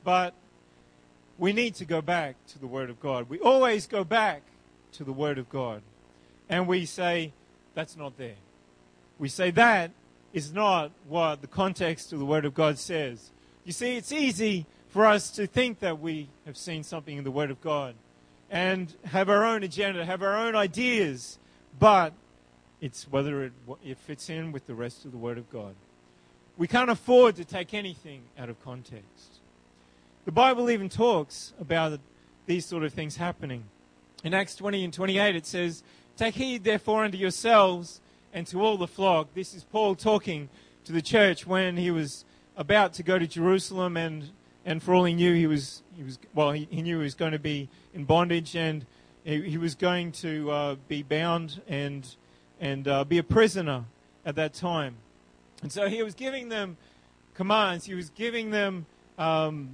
But 0.04 0.34
we 1.38 1.54
need 1.54 1.76
to 1.76 1.86
go 1.86 2.02
back 2.02 2.36
to 2.48 2.60
the 2.60 2.68
Word 2.68 2.90
of 2.90 3.00
God. 3.00 3.30
We 3.30 3.40
always 3.40 3.88
go 3.88 4.04
back 4.04 4.42
to 4.92 5.06
the 5.06 5.14
Word 5.14 5.38
of 5.38 5.50
God. 5.50 5.82
And 6.50 6.68
we 6.68 6.86
say, 6.88 7.32
that's 7.74 7.96
not 7.96 8.18
there. 8.18 8.36
We 9.20 9.30
say 9.30 9.50
that 9.52 9.92
is 10.34 10.52
not 10.52 10.92
what 11.08 11.40
the 11.40 11.48
context 11.48 12.12
of 12.12 12.20
the 12.20 12.26
Word 12.26 12.44
of 12.44 12.54
God 12.54 12.78
says. 12.78 13.32
You 13.64 13.72
see, 13.72 13.96
it's 13.96 14.12
easy 14.12 14.66
for 14.90 15.06
us 15.06 15.32
to 15.38 15.48
think 15.48 15.80
that 15.80 16.02
we 16.02 16.28
have 16.46 16.58
seen 16.58 16.84
something 16.84 17.18
in 17.18 17.24
the 17.24 17.32
Word 17.32 17.50
of 17.50 17.62
God 17.62 17.96
and 18.54 18.94
have 19.06 19.30
our 19.30 19.44
own 19.44 19.64
agenda, 19.64 20.06
have 20.06 20.22
our 20.22 20.38
own 20.38 20.56
ideas, 20.56 21.40
but 21.80 22.14
it's 22.82 23.08
whether 23.10 23.46
it, 23.46 23.54
it 23.84 23.98
fits 23.98 24.30
in 24.30 24.52
with 24.52 24.68
the 24.68 24.76
rest 24.76 25.06
of 25.06 25.12
the 25.12 25.18
Word 25.18 25.40
of 25.40 25.52
God. 25.52 25.74
We 26.56 26.68
can't 26.68 26.92
afford 26.92 27.36
to 27.38 27.46
take 27.46 27.74
anything 27.74 28.22
out 28.38 28.50
of 28.50 28.64
context. 28.64 29.40
The 30.26 30.32
Bible 30.32 30.70
even 30.70 30.88
talks 30.88 31.52
about 31.60 32.00
these 32.46 32.64
sort 32.64 32.84
of 32.84 32.94
things 32.94 33.18
happening. 33.18 33.64
In 34.24 34.36
Acts 34.36 34.56
20 34.56 34.84
and 34.84 34.94
28, 34.94 35.36
it 35.36 35.48
says, 35.48 35.82
Take 36.16 36.36
heed, 36.36 36.64
therefore, 36.64 37.06
unto 37.06 37.18
yourselves 37.18 38.02
and 38.36 38.46
to 38.48 38.62
all 38.62 38.78
the 38.78 38.88
flock. 38.88 39.34
This 39.34 39.56
is 39.56 39.64
Paul 39.64 39.96
talking 39.96 40.48
to 40.86 40.92
the 40.92 41.02
church 41.02 41.48
when 41.48 41.76
he 41.76 41.90
was 41.90 42.24
about 42.56 42.94
to 42.94 43.04
go 43.04 43.18
to 43.18 43.26
Jerusalem, 43.26 43.98
and, 43.98 44.30
and 44.66 44.82
for 44.82 44.94
all 44.94 45.04
he 45.04 45.14
knew, 45.14 45.34
he 45.34 45.48
was, 45.48 45.84
he 45.96 46.04
was 46.04 46.20
well, 46.34 46.52
he, 46.52 46.68
he 46.70 46.82
knew 46.82 46.98
he 46.98 47.04
was 47.04 47.16
going 47.16 47.34
to 47.34 47.40
be 47.40 47.70
in 47.94 48.06
bondage, 48.06 48.56
and 48.56 48.86
he, 49.24 49.42
he 49.42 49.58
was 49.58 49.76
going 49.76 50.12
to 50.14 50.52
uh, 50.52 50.76
be 50.88 51.04
bound 51.04 51.62
and, 51.68 52.16
and 52.60 52.88
uh, 52.88 53.04
be 53.04 53.18
a 53.18 53.24
prisoner 53.24 53.86
at 54.26 54.36
that 54.36 54.54
time. 54.54 54.96
And 55.62 55.72
so 55.72 55.88
he 55.88 56.04
was 56.04 56.14
giving 56.14 56.50
them 56.50 56.78
commands, 57.34 57.86
he 57.86 57.96
was 57.96 58.10
giving 58.10 58.52
them 58.52 58.86
um, 59.18 59.70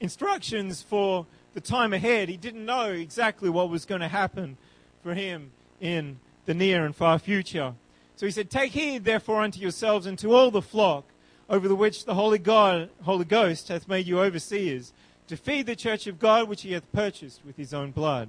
instructions 0.00 0.82
for 0.82 1.26
the 1.54 1.60
time 1.60 1.92
ahead. 1.92 2.28
He 2.28 2.36
didn't 2.36 2.64
know 2.64 2.90
exactly 2.90 3.50
what 3.50 3.68
was 3.68 3.84
going 3.84 4.00
to 4.00 4.08
happen 4.08 4.56
for 5.02 5.14
him 5.14 5.50
in 5.80 6.18
the 6.46 6.54
near 6.54 6.84
and 6.84 6.94
far 6.94 7.18
future. 7.18 7.74
So 8.16 8.26
he 8.26 8.32
said, 8.32 8.50
Take 8.50 8.72
heed 8.72 9.04
therefore 9.04 9.42
unto 9.42 9.60
yourselves 9.60 10.06
and 10.06 10.18
to 10.18 10.32
all 10.32 10.50
the 10.50 10.62
flock 10.62 11.04
over 11.48 11.68
the 11.68 11.76
which 11.76 12.04
the 12.04 12.14
Holy 12.14 12.38
God, 12.38 12.90
Holy 13.02 13.24
Ghost 13.24 13.68
hath 13.68 13.88
made 13.88 14.06
you 14.06 14.20
overseers, 14.20 14.92
to 15.28 15.36
feed 15.36 15.66
the 15.66 15.76
church 15.76 16.06
of 16.06 16.18
God 16.18 16.48
which 16.48 16.62
he 16.62 16.72
hath 16.72 16.90
purchased 16.92 17.40
with 17.44 17.56
his 17.56 17.72
own 17.72 17.90
blood. 17.90 18.28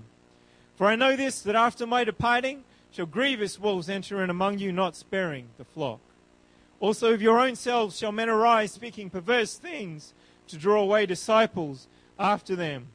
For 0.75 0.87
I 0.87 0.95
know 0.95 1.15
this, 1.15 1.41
that 1.41 1.55
after 1.55 1.85
my 1.85 2.03
departing 2.03 2.63
shall 2.91 3.05
grievous 3.05 3.59
wolves 3.59 3.89
enter 3.89 4.23
in 4.23 4.29
among 4.29 4.59
you, 4.59 4.71
not 4.71 4.95
sparing 4.95 5.49
the 5.57 5.65
flock. 5.65 5.99
Also 6.79 7.13
of 7.13 7.21
your 7.21 7.39
own 7.39 7.55
selves 7.55 7.97
shall 7.97 8.11
men 8.11 8.29
arise 8.29 8.71
speaking 8.71 9.09
perverse 9.09 9.55
things 9.55 10.13
to 10.47 10.57
draw 10.57 10.81
away 10.81 11.05
disciples 11.05 11.87
after 12.17 12.55
them. 12.55 12.87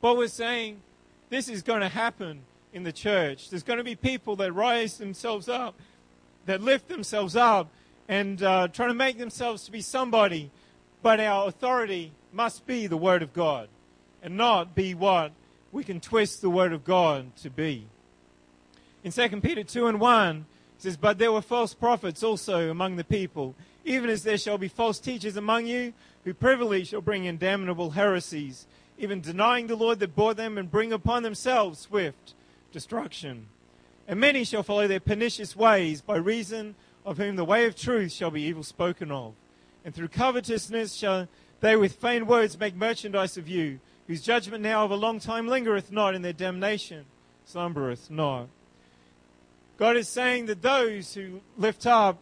But 0.00 0.16
we're 0.16 0.28
saying 0.28 0.80
this 1.30 1.48
is 1.48 1.62
going 1.62 1.80
to 1.80 1.88
happen 1.88 2.40
in 2.72 2.82
the 2.82 2.92
church. 2.92 3.50
There's 3.50 3.62
going 3.62 3.78
to 3.78 3.84
be 3.84 3.94
people 3.94 4.36
that 4.36 4.52
rise 4.52 4.98
themselves 4.98 5.48
up, 5.48 5.74
that 6.46 6.60
lift 6.60 6.88
themselves 6.88 7.36
up, 7.36 7.70
and 8.08 8.42
uh, 8.42 8.68
try 8.68 8.86
to 8.86 8.94
make 8.94 9.18
themselves 9.18 9.64
to 9.64 9.70
be 9.70 9.80
somebody 9.82 10.50
But 11.02 11.20
our 11.20 11.48
authority 11.48 12.12
must 12.32 12.66
be 12.66 12.86
the 12.86 12.96
Word 12.96 13.22
of 13.22 13.32
God 13.32 13.68
and 14.22 14.36
not 14.36 14.74
be 14.74 14.94
what 14.94 15.32
we 15.70 15.84
can 15.84 16.00
twist 16.00 16.40
the 16.40 16.50
Word 16.50 16.72
of 16.72 16.84
God 16.84 17.36
to 17.36 17.50
be. 17.50 17.86
In 19.04 19.12
2 19.12 19.40
Peter 19.40 19.62
2 19.62 19.86
and 19.86 20.00
1, 20.00 20.36
it 20.76 20.82
says, 20.82 20.96
But 20.96 21.18
there 21.18 21.32
were 21.32 21.42
false 21.42 21.72
prophets 21.74 22.22
also 22.22 22.70
among 22.70 22.96
the 22.96 23.04
people, 23.04 23.54
even 23.84 24.10
as 24.10 24.24
there 24.24 24.38
shall 24.38 24.58
be 24.58 24.68
false 24.68 24.98
teachers 24.98 25.36
among 25.36 25.66
you, 25.66 25.92
who 26.24 26.34
privily 26.34 26.84
shall 26.84 27.00
bring 27.00 27.24
in 27.24 27.38
damnable 27.38 27.90
heresies, 27.90 28.66
even 28.98 29.20
denying 29.20 29.68
the 29.68 29.76
Lord 29.76 30.00
that 30.00 30.16
bore 30.16 30.34
them, 30.34 30.58
and 30.58 30.70
bring 30.70 30.92
upon 30.92 31.22
themselves 31.22 31.78
swift 31.78 32.34
destruction. 32.72 33.46
And 34.08 34.18
many 34.18 34.44
shall 34.44 34.62
follow 34.62 34.88
their 34.88 35.00
pernicious 35.00 35.54
ways, 35.54 36.00
by 36.00 36.16
reason 36.16 36.74
of 37.08 37.16
whom 37.16 37.36
the 37.36 37.44
way 37.44 37.64
of 37.64 37.74
truth 37.74 38.12
shall 38.12 38.30
be 38.30 38.42
evil 38.42 38.62
spoken 38.62 39.10
of. 39.10 39.32
And 39.82 39.94
through 39.94 40.08
covetousness 40.08 40.92
shall 40.92 41.26
they 41.60 41.74
with 41.74 41.98
vain 41.98 42.26
words 42.26 42.60
make 42.60 42.76
merchandise 42.76 43.38
of 43.38 43.48
you, 43.48 43.80
whose 44.06 44.20
judgment 44.20 44.62
now 44.62 44.84
of 44.84 44.90
a 44.90 44.94
long 44.94 45.18
time 45.18 45.48
lingereth 45.48 45.90
not, 45.90 46.14
and 46.14 46.22
their 46.22 46.34
damnation 46.34 47.06
slumbereth 47.46 48.10
not. 48.10 48.48
God 49.78 49.96
is 49.96 50.06
saying 50.06 50.46
that 50.46 50.60
those 50.60 51.14
who 51.14 51.40
lift 51.56 51.86
up 51.86 52.18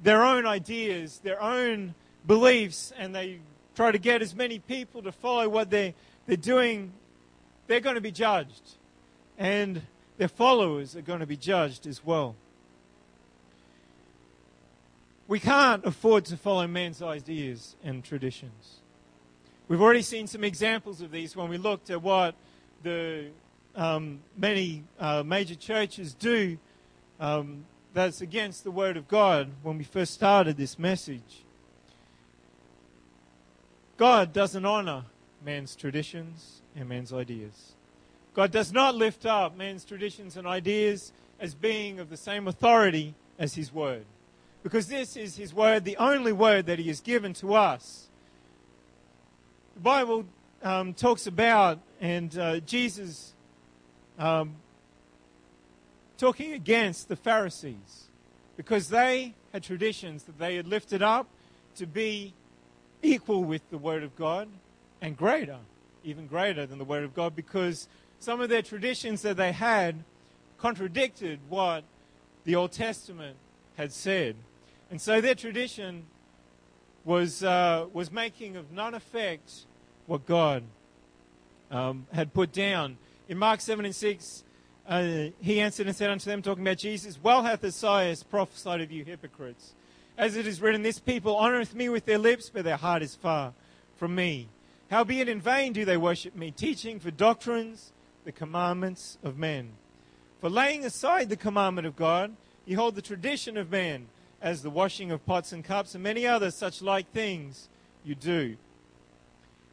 their 0.00 0.22
own 0.22 0.46
ideas, 0.46 1.18
their 1.18 1.42
own 1.42 1.96
beliefs, 2.24 2.92
and 2.96 3.12
they 3.12 3.40
try 3.74 3.90
to 3.90 3.98
get 3.98 4.22
as 4.22 4.32
many 4.32 4.60
people 4.60 5.02
to 5.02 5.10
follow 5.10 5.48
what 5.48 5.70
they're, 5.70 5.92
they're 6.26 6.36
doing, 6.36 6.92
they're 7.66 7.80
going 7.80 7.96
to 7.96 8.00
be 8.00 8.12
judged. 8.12 8.76
And 9.36 9.82
their 10.18 10.28
followers 10.28 10.94
are 10.94 11.02
going 11.02 11.20
to 11.20 11.26
be 11.26 11.36
judged 11.36 11.88
as 11.88 12.04
well. 12.04 12.36
We 15.30 15.38
can't 15.38 15.86
afford 15.86 16.24
to 16.24 16.36
follow 16.36 16.66
man's 16.66 17.00
ideas 17.00 17.76
and 17.84 18.02
traditions. 18.02 18.80
We've 19.68 19.80
already 19.80 20.02
seen 20.02 20.26
some 20.26 20.42
examples 20.42 21.00
of 21.00 21.12
these 21.12 21.36
when 21.36 21.48
we 21.48 21.56
looked 21.56 21.88
at 21.88 22.02
what 22.02 22.34
the 22.82 23.26
um, 23.76 24.22
many 24.36 24.82
uh, 24.98 25.22
major 25.24 25.54
churches 25.54 26.14
do 26.14 26.58
um, 27.20 27.64
that's 27.94 28.20
against 28.20 28.64
the 28.64 28.72
Word 28.72 28.96
of 28.96 29.06
God 29.06 29.52
when 29.62 29.78
we 29.78 29.84
first 29.84 30.14
started 30.14 30.56
this 30.56 30.80
message. 30.80 31.44
God 33.98 34.32
doesn't 34.32 34.64
honor 34.64 35.04
man's 35.44 35.76
traditions 35.76 36.60
and 36.74 36.88
man's 36.88 37.12
ideas. 37.12 37.76
God 38.34 38.50
does 38.50 38.72
not 38.72 38.96
lift 38.96 39.24
up 39.24 39.56
man's 39.56 39.84
traditions 39.84 40.36
and 40.36 40.44
ideas 40.44 41.12
as 41.38 41.54
being 41.54 42.00
of 42.00 42.10
the 42.10 42.16
same 42.16 42.48
authority 42.48 43.14
as 43.38 43.54
His 43.54 43.72
Word. 43.72 44.06
Because 44.62 44.88
this 44.88 45.16
is 45.16 45.36
His 45.36 45.54
Word, 45.54 45.84
the 45.84 45.96
only 45.96 46.32
Word 46.32 46.66
that 46.66 46.78
He 46.78 46.88
has 46.88 47.00
given 47.00 47.32
to 47.34 47.54
us. 47.54 48.08
The 49.74 49.80
Bible 49.80 50.24
um, 50.62 50.92
talks 50.92 51.26
about, 51.26 51.78
and 52.00 52.36
uh, 52.38 52.60
Jesus 52.60 53.32
um, 54.18 54.56
talking 56.18 56.52
against 56.52 57.08
the 57.08 57.16
Pharisees, 57.16 58.08
because 58.56 58.90
they 58.90 59.34
had 59.52 59.62
traditions 59.62 60.24
that 60.24 60.38
they 60.38 60.56
had 60.56 60.66
lifted 60.66 61.02
up 61.02 61.26
to 61.76 61.86
be 61.86 62.34
equal 63.02 63.42
with 63.42 63.62
the 63.70 63.78
Word 63.78 64.02
of 64.02 64.14
God 64.16 64.48
and 65.00 65.16
greater, 65.16 65.56
even 66.04 66.26
greater 66.26 66.66
than 66.66 66.76
the 66.76 66.84
Word 66.84 67.04
of 67.04 67.14
God, 67.14 67.34
because 67.34 67.88
some 68.18 68.42
of 68.42 68.50
their 68.50 68.60
traditions 68.60 69.22
that 69.22 69.38
they 69.38 69.52
had 69.52 70.04
contradicted 70.58 71.40
what 71.48 71.84
the 72.44 72.54
Old 72.54 72.72
Testament 72.72 73.36
had 73.76 73.92
said. 73.92 74.36
And 74.90 75.00
so 75.00 75.20
their 75.20 75.36
tradition 75.36 76.04
was, 77.04 77.44
uh, 77.44 77.86
was 77.92 78.10
making 78.10 78.56
of 78.56 78.72
none 78.72 78.94
effect 78.94 79.66
what 80.06 80.26
God 80.26 80.64
um, 81.70 82.06
had 82.12 82.34
put 82.34 82.52
down. 82.52 82.98
In 83.28 83.38
Mark 83.38 83.60
7 83.60 83.84
and 83.84 83.94
6, 83.94 84.44
uh, 84.88 85.28
he 85.40 85.60
answered 85.60 85.86
and 85.86 85.94
said 85.94 86.10
unto 86.10 86.28
them, 86.28 86.42
talking 86.42 86.64
about 86.64 86.78
Jesus, 86.78 87.18
Well 87.22 87.44
hath 87.44 87.64
Isaiah 87.64 88.16
prophesied 88.28 88.80
of 88.80 88.90
you 88.90 89.04
hypocrites. 89.04 89.74
As 90.18 90.36
it 90.36 90.46
is 90.46 90.60
written, 90.60 90.82
This 90.82 90.98
people 90.98 91.38
honoureth 91.38 91.74
me 91.74 91.88
with 91.88 92.04
their 92.04 92.18
lips, 92.18 92.50
but 92.52 92.64
their 92.64 92.76
heart 92.76 93.02
is 93.02 93.14
far 93.14 93.54
from 93.96 94.14
me. 94.14 94.48
Howbeit 94.90 95.28
in 95.28 95.40
vain 95.40 95.72
do 95.72 95.84
they 95.84 95.96
worship 95.96 96.34
me, 96.34 96.50
teaching 96.50 96.98
for 96.98 97.12
doctrines 97.12 97.92
the 98.24 98.32
commandments 98.32 99.18
of 99.22 99.38
men. 99.38 99.70
For 100.40 100.50
laying 100.50 100.84
aside 100.84 101.28
the 101.28 101.36
commandment 101.36 101.86
of 101.86 101.94
God, 101.94 102.34
ye 102.66 102.74
hold 102.74 102.96
the 102.96 103.02
tradition 103.02 103.56
of 103.56 103.70
men, 103.70 104.08
as 104.42 104.62
the 104.62 104.70
washing 104.70 105.10
of 105.10 105.24
pots 105.26 105.52
and 105.52 105.64
cups, 105.64 105.94
and 105.94 106.02
many 106.02 106.26
other 106.26 106.50
such 106.50 106.80
like 106.82 107.10
things 107.12 107.68
you 108.04 108.14
do. 108.14 108.56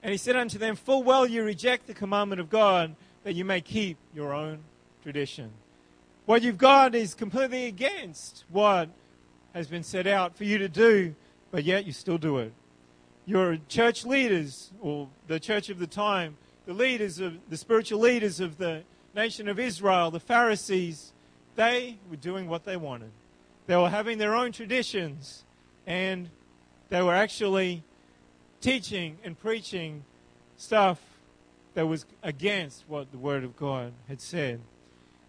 And 0.03 0.11
he 0.11 0.17
said 0.17 0.35
unto 0.35 0.57
them, 0.57 0.75
Full 0.75 1.03
well 1.03 1.25
you 1.25 1.43
reject 1.43 1.87
the 1.87 1.93
commandment 1.93 2.41
of 2.41 2.49
God, 2.49 2.95
that 3.23 3.33
you 3.33 3.45
may 3.45 3.61
keep 3.61 3.97
your 4.13 4.33
own 4.33 4.59
tradition. 5.03 5.51
What 6.25 6.41
you've 6.41 6.57
got 6.57 6.93
is 6.95 7.13
completely 7.13 7.65
against 7.65 8.43
what 8.49 8.89
has 9.53 9.67
been 9.67 9.83
set 9.83 10.05
out 10.07 10.35
for 10.35 10.43
you 10.43 10.57
to 10.57 10.67
do, 10.67 11.15
but 11.51 11.63
yet 11.63 11.85
you 11.85 11.93
still 11.93 12.17
do 12.17 12.37
it. 12.37 12.53
Your 13.25 13.57
church 13.69 14.05
leaders, 14.05 14.71
or 14.81 15.09
the 15.27 15.39
church 15.39 15.69
of 15.69 15.79
the 15.79 15.87
time, 15.87 16.37
the 16.65 16.73
leaders 16.73 17.19
of 17.19 17.37
the 17.49 17.57
spiritual 17.57 17.99
leaders 17.99 18.39
of 18.39 18.57
the 18.57 18.83
nation 19.15 19.47
of 19.47 19.57
Israel, 19.57 20.11
the 20.11 20.19
Pharisees, 20.19 21.13
they 21.55 21.97
were 22.09 22.17
doing 22.17 22.47
what 22.47 22.65
they 22.65 22.77
wanted. 22.77 23.11
They 23.67 23.75
were 23.75 23.89
having 23.89 24.17
their 24.17 24.33
own 24.33 24.51
traditions, 24.51 25.43
and 25.85 26.29
they 26.89 27.01
were 27.01 27.13
actually 27.13 27.83
teaching 28.61 29.17
and 29.23 29.37
preaching 29.37 30.03
stuff 30.55 30.99
that 31.73 31.85
was 31.85 32.05
against 32.23 32.85
what 32.87 33.11
the 33.11 33.17
Word 33.17 33.43
of 33.43 33.55
God 33.55 33.93
had 34.07 34.19
said. 34.19 34.61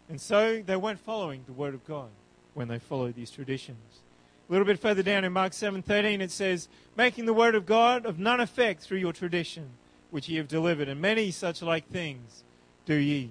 And 0.08 0.20
so 0.20 0.62
they 0.64 0.76
weren't 0.76 1.00
following 1.00 1.42
the 1.46 1.52
Word 1.52 1.74
of 1.74 1.86
God 1.86 2.08
when 2.54 2.68
they 2.68 2.78
followed 2.78 3.14
these 3.14 3.30
traditions. 3.30 4.00
A 4.48 4.52
little 4.52 4.66
bit 4.66 4.78
further 4.78 5.02
down 5.02 5.24
in 5.24 5.32
Mark 5.32 5.52
7:13 5.52 6.22
it 6.22 6.30
says, 6.30 6.68
"Making 6.96 7.26
the 7.26 7.34
word 7.34 7.54
of 7.54 7.66
God 7.66 8.06
of 8.06 8.18
none 8.18 8.40
effect 8.40 8.80
through 8.80 8.98
your 8.98 9.12
tradition, 9.12 9.72
which 10.10 10.28
ye 10.28 10.36
have 10.36 10.48
delivered, 10.48 10.88
and 10.88 11.00
many 11.00 11.30
such 11.30 11.60
like 11.60 11.86
things 11.88 12.44
do 12.86 12.94
ye. 12.94 13.30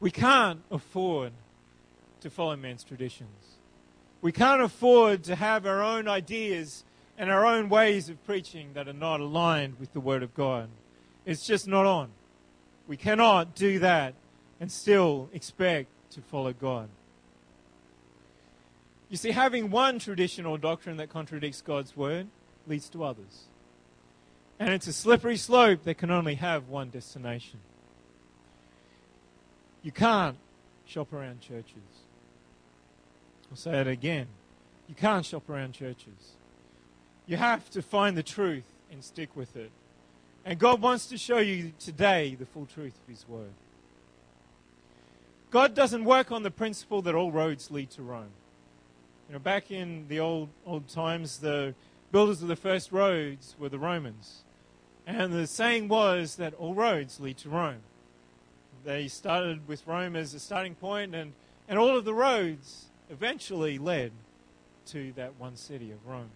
We 0.00 0.10
can't 0.10 0.62
afford 0.70 1.32
to 2.20 2.30
follow 2.30 2.56
men's 2.56 2.82
traditions. 2.82 3.51
We 4.22 4.30
can't 4.30 4.62
afford 4.62 5.24
to 5.24 5.34
have 5.34 5.66
our 5.66 5.82
own 5.82 6.06
ideas 6.06 6.84
and 7.18 7.28
our 7.28 7.44
own 7.44 7.68
ways 7.68 8.08
of 8.08 8.24
preaching 8.24 8.72
that 8.74 8.88
are 8.88 8.92
not 8.92 9.20
aligned 9.20 9.78
with 9.80 9.92
the 9.92 10.00
Word 10.00 10.22
of 10.22 10.32
God. 10.32 10.68
It's 11.26 11.44
just 11.44 11.66
not 11.66 11.86
on. 11.86 12.10
We 12.86 12.96
cannot 12.96 13.54
do 13.56 13.80
that 13.80 14.14
and 14.60 14.70
still 14.70 15.28
expect 15.32 15.88
to 16.12 16.20
follow 16.20 16.52
God. 16.52 16.88
You 19.10 19.16
see, 19.16 19.32
having 19.32 19.70
one 19.70 19.98
traditional 19.98 20.56
doctrine 20.56 20.96
that 20.98 21.10
contradicts 21.10 21.60
God's 21.60 21.96
Word 21.96 22.28
leads 22.66 22.88
to 22.90 23.04
others. 23.04 23.48
And 24.60 24.70
it's 24.70 24.86
a 24.86 24.92
slippery 24.92 25.36
slope 25.36 25.82
that 25.82 25.98
can 25.98 26.12
only 26.12 26.36
have 26.36 26.68
one 26.68 26.90
destination. 26.90 27.58
You 29.82 29.90
can't 29.90 30.36
shop 30.86 31.12
around 31.12 31.40
churches. 31.40 31.82
I'll 33.52 33.56
say 33.56 33.82
it 33.82 33.86
again. 33.86 34.28
You 34.88 34.94
can't 34.94 35.26
shop 35.26 35.50
around 35.50 35.74
churches. 35.74 36.36
You 37.26 37.36
have 37.36 37.68
to 37.72 37.82
find 37.82 38.16
the 38.16 38.22
truth 38.22 38.64
and 38.90 39.04
stick 39.04 39.36
with 39.36 39.56
it. 39.56 39.70
And 40.42 40.58
God 40.58 40.80
wants 40.80 41.04
to 41.08 41.18
show 41.18 41.36
you 41.36 41.74
today 41.78 42.34
the 42.34 42.46
full 42.46 42.64
truth 42.64 42.94
of 42.94 43.14
His 43.14 43.28
Word. 43.28 43.52
God 45.50 45.74
doesn't 45.74 46.06
work 46.06 46.32
on 46.32 46.44
the 46.44 46.50
principle 46.50 47.02
that 47.02 47.14
all 47.14 47.30
roads 47.30 47.70
lead 47.70 47.90
to 47.90 48.02
Rome. 48.02 48.30
You 49.28 49.34
know, 49.34 49.38
back 49.38 49.70
in 49.70 50.08
the 50.08 50.18
old 50.18 50.48
old 50.64 50.88
times, 50.88 51.40
the 51.40 51.74
builders 52.10 52.40
of 52.40 52.48
the 52.48 52.56
first 52.56 52.90
roads 52.90 53.54
were 53.58 53.68
the 53.68 53.78
Romans. 53.78 54.44
And 55.06 55.30
the 55.30 55.46
saying 55.46 55.88
was 55.88 56.36
that 56.36 56.54
all 56.54 56.72
roads 56.72 57.20
lead 57.20 57.36
to 57.38 57.50
Rome. 57.50 57.82
They 58.82 59.08
started 59.08 59.68
with 59.68 59.86
Rome 59.86 60.16
as 60.16 60.32
a 60.32 60.40
starting 60.40 60.74
point, 60.74 61.14
and, 61.14 61.34
and 61.68 61.78
all 61.78 61.98
of 61.98 62.06
the 62.06 62.14
roads 62.14 62.86
eventually 63.12 63.78
led 63.78 64.10
to 64.86 65.12
that 65.12 65.38
one 65.38 65.54
city 65.54 65.92
of 65.92 66.04
Rome. 66.06 66.30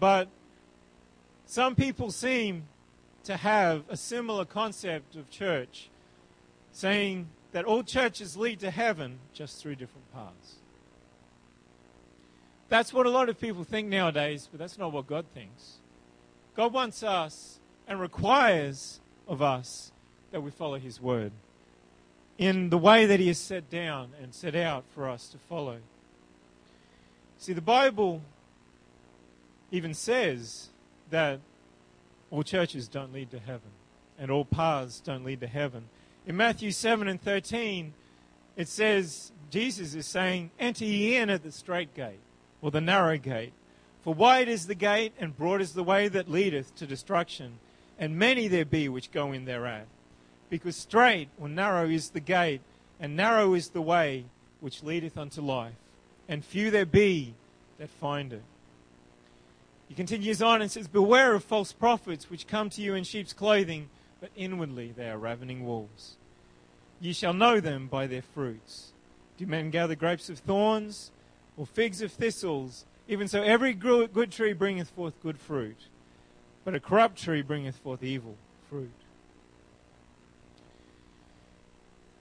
But 0.00 0.28
some 1.46 1.74
people 1.74 2.10
seem 2.10 2.64
to 3.24 3.36
have 3.36 3.84
a 3.88 3.96
similar 3.96 4.44
concept 4.44 5.16
of 5.16 5.28
church, 5.28 5.90
saying 6.72 7.28
that 7.52 7.64
all 7.64 7.82
churches 7.82 8.36
lead 8.36 8.60
to 8.60 8.70
heaven 8.70 9.18
just 9.34 9.60
through 9.60 9.74
different 9.74 10.10
paths. 10.14 10.54
That's 12.68 12.92
what 12.92 13.06
a 13.06 13.10
lot 13.10 13.28
of 13.28 13.40
people 13.40 13.64
think 13.64 13.88
nowadays, 13.88 14.48
but 14.50 14.60
that's 14.60 14.78
not 14.78 14.92
what 14.92 15.06
God 15.06 15.26
thinks. 15.34 15.78
God 16.54 16.72
wants 16.72 17.02
us 17.02 17.58
and 17.86 18.00
requires 18.00 19.00
of 19.26 19.42
us 19.42 19.90
that 20.30 20.42
we 20.42 20.50
follow 20.50 20.78
His 20.78 21.00
word 21.00 21.32
in 22.38 22.70
the 22.70 22.78
way 22.78 23.04
that 23.04 23.20
He 23.20 23.26
has 23.26 23.38
set 23.38 23.68
down 23.68 24.12
and 24.22 24.32
set 24.32 24.54
out 24.54 24.84
for 24.94 25.08
us 25.08 25.28
to 25.28 25.38
follow. 25.38 25.78
See, 27.36 27.52
the 27.52 27.60
Bible 27.60 28.22
even 29.70 29.92
says 29.92 30.68
that 31.10 31.40
all 32.30 32.42
churches 32.42 32.88
don't 32.88 33.12
lead 33.12 33.30
to 33.32 33.38
heaven 33.38 33.70
and 34.18 34.30
all 34.30 34.44
paths 34.44 35.00
don't 35.00 35.24
lead 35.24 35.40
to 35.40 35.46
heaven. 35.46 35.84
In 36.26 36.36
Matthew 36.36 36.72
7 36.72 37.06
and 37.08 37.22
13, 37.22 37.94
it 38.56 38.68
says, 38.68 39.32
Jesus 39.50 39.94
is 39.94 40.06
saying, 40.06 40.50
Enter 40.58 40.84
ye 40.84 41.16
in 41.16 41.30
at 41.30 41.42
the 41.42 41.52
strait 41.52 41.94
gate, 41.94 42.18
or 42.60 42.70
the 42.70 42.80
narrow 42.80 43.16
gate. 43.16 43.52
For 44.02 44.12
wide 44.12 44.48
is 44.48 44.66
the 44.66 44.74
gate, 44.74 45.12
and 45.18 45.36
broad 45.36 45.60
is 45.60 45.74
the 45.74 45.84
way 45.84 46.08
that 46.08 46.30
leadeth 46.30 46.74
to 46.76 46.86
destruction, 46.86 47.60
and 47.98 48.18
many 48.18 48.48
there 48.48 48.64
be 48.64 48.88
which 48.88 49.12
go 49.12 49.32
in 49.32 49.44
thereat. 49.44 49.86
Because 50.50 50.76
strait 50.76 51.28
or 51.40 51.48
narrow 51.48 51.88
is 51.88 52.10
the 52.10 52.20
gate, 52.20 52.60
and 53.00 53.16
narrow 53.16 53.54
is 53.54 53.70
the 53.70 53.82
way 53.82 54.24
which 54.60 54.82
leadeth 54.82 55.16
unto 55.16 55.40
life, 55.40 55.74
and 56.28 56.44
few 56.44 56.70
there 56.70 56.86
be 56.86 57.34
that 57.78 57.90
find 57.90 58.32
it. 58.32 58.42
He 59.88 59.94
continues 59.94 60.42
on 60.42 60.60
and 60.60 60.70
says, 60.70 60.88
Beware 60.88 61.34
of 61.34 61.44
false 61.44 61.72
prophets 61.72 62.28
which 62.28 62.46
come 62.46 62.68
to 62.70 62.82
you 62.82 62.94
in 62.94 63.04
sheep's 63.04 63.32
clothing, 63.32 63.88
but 64.20 64.30
inwardly 64.36 64.92
they 64.94 65.08
are 65.08 65.18
ravening 65.18 65.64
wolves. 65.64 66.16
Ye 67.00 67.12
shall 67.12 67.32
know 67.32 67.60
them 67.60 67.86
by 67.86 68.06
their 68.06 68.22
fruits. 68.22 68.92
Do 69.38 69.46
men 69.46 69.70
gather 69.70 69.94
grapes 69.94 70.28
of 70.28 70.40
thorns 70.40 71.12
or 71.56 71.64
figs 71.64 72.02
of 72.02 72.12
thistles? 72.12 72.84
Even 73.06 73.28
so, 73.28 73.42
every 73.42 73.72
good 73.72 74.30
tree 74.30 74.52
bringeth 74.52 74.90
forth 74.90 75.14
good 75.22 75.38
fruit, 75.38 75.78
but 76.64 76.74
a 76.74 76.80
corrupt 76.80 77.16
tree 77.16 77.40
bringeth 77.40 77.76
forth 77.76 78.02
evil 78.02 78.36
fruit. 78.68 78.90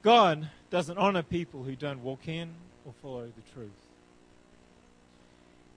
God 0.07 0.49
doesn't 0.69 0.97
honor 0.97 1.21
people 1.21 1.63
who 1.63 1.75
don't 1.75 2.01
walk 2.01 2.29
in 2.29 2.47
or 2.85 2.93
follow 3.01 3.25
the 3.25 3.53
truth. 3.53 3.67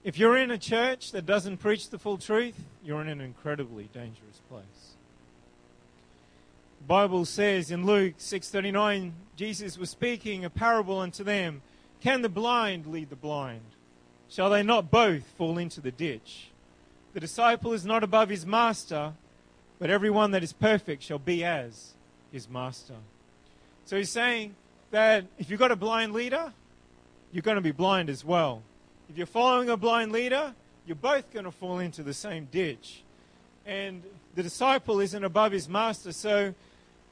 If 0.05 0.17
you're 0.17 0.37
in 0.37 0.51
a 0.51 0.57
church 0.57 1.11
that 1.11 1.25
doesn't 1.25 1.57
preach 1.57 1.89
the 1.89 1.99
full 1.99 2.17
truth, 2.17 2.55
you're 2.81 3.01
in 3.01 3.09
an 3.09 3.19
incredibly 3.19 3.89
dangerous 3.93 4.39
place. 4.49 4.95
The 6.79 6.87
Bible 6.87 7.25
says 7.25 7.71
in 7.71 7.85
Luke 7.85 8.19
6:39 8.19 9.11
Jesus 9.35 9.77
was 9.77 9.89
speaking 9.89 10.45
a 10.45 10.49
parable 10.49 10.99
unto 10.99 11.25
them 11.25 11.61
can 11.99 12.21
the 12.21 12.29
blind 12.29 12.85
lead 12.85 13.09
the 13.09 13.17
blind 13.17 13.75
shall 14.29 14.49
they 14.49 14.63
not 14.63 14.89
both 14.89 15.25
fall 15.37 15.57
into 15.57 15.81
the 15.81 15.91
ditch 15.91 16.51
the 17.13 17.19
disciple 17.19 17.73
is 17.73 17.85
not 17.85 18.01
above 18.01 18.29
his 18.29 18.45
master 18.45 19.11
but 19.77 19.89
everyone 19.89 20.31
that 20.31 20.41
is 20.41 20.53
perfect 20.53 21.03
shall 21.03 21.19
be 21.19 21.43
as 21.43 21.95
his 22.31 22.47
master 22.47 22.95
so 23.91 23.97
he's 23.97 24.09
saying 24.09 24.55
that 24.91 25.25
if 25.37 25.49
you've 25.49 25.59
got 25.59 25.69
a 25.69 25.75
blind 25.75 26.13
leader 26.13 26.53
you're 27.33 27.41
going 27.41 27.55
to 27.55 27.61
be 27.61 27.73
blind 27.73 28.09
as 28.09 28.23
well 28.23 28.63
if 29.09 29.17
you're 29.17 29.27
following 29.27 29.69
a 29.69 29.75
blind 29.75 30.13
leader 30.13 30.53
you're 30.87 30.95
both 30.95 31.29
going 31.33 31.43
to 31.43 31.51
fall 31.51 31.79
into 31.79 32.01
the 32.01 32.13
same 32.13 32.47
ditch 32.53 33.03
and 33.65 34.01
the 34.35 34.43
disciple 34.43 35.01
isn't 35.01 35.25
above 35.25 35.51
his 35.51 35.67
master 35.67 36.13
so 36.13 36.53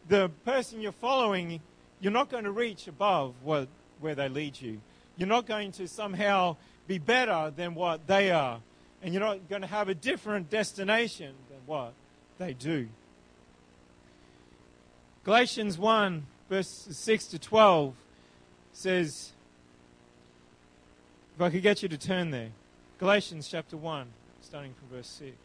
the 0.07 0.29
person 0.45 0.79
you're 0.79 0.93
following, 0.93 1.59
you're 1.99 2.13
not 2.13 2.29
going 2.29 2.45
to 2.45 2.51
reach 2.51 2.87
above 2.87 3.33
what, 3.43 3.67
where 3.99 4.15
they 4.15 4.29
lead 4.29 4.59
you. 4.59 4.79
You're 5.17 5.27
not 5.27 5.45
going 5.45 5.73
to 5.73 5.87
somehow 5.87 6.55
be 6.87 6.97
better 6.97 7.51
than 7.53 7.75
what 7.75 8.07
they 8.07 8.31
are. 8.31 8.61
And 9.03 9.13
you're 9.13 9.21
not 9.21 9.49
going 9.49 9.63
to 9.63 9.67
have 9.67 9.89
a 9.89 9.93
different 9.93 10.49
destination 10.49 11.33
than 11.49 11.59
what 11.65 11.91
they 12.37 12.53
do. 12.53 12.87
Galatians 15.25 15.77
1, 15.77 16.25
verses 16.49 16.97
6 16.97 17.27
to 17.27 17.39
12 17.39 17.93
says, 18.73 19.31
if 21.35 21.41
I 21.41 21.49
could 21.49 21.61
get 21.61 21.83
you 21.83 21.89
to 21.89 21.97
turn 21.97 22.31
there. 22.31 22.49
Galatians 22.97 23.47
chapter 23.47 23.77
1, 23.77 24.07
starting 24.41 24.73
from 24.73 24.97
verse 24.97 25.07
6. 25.07 25.35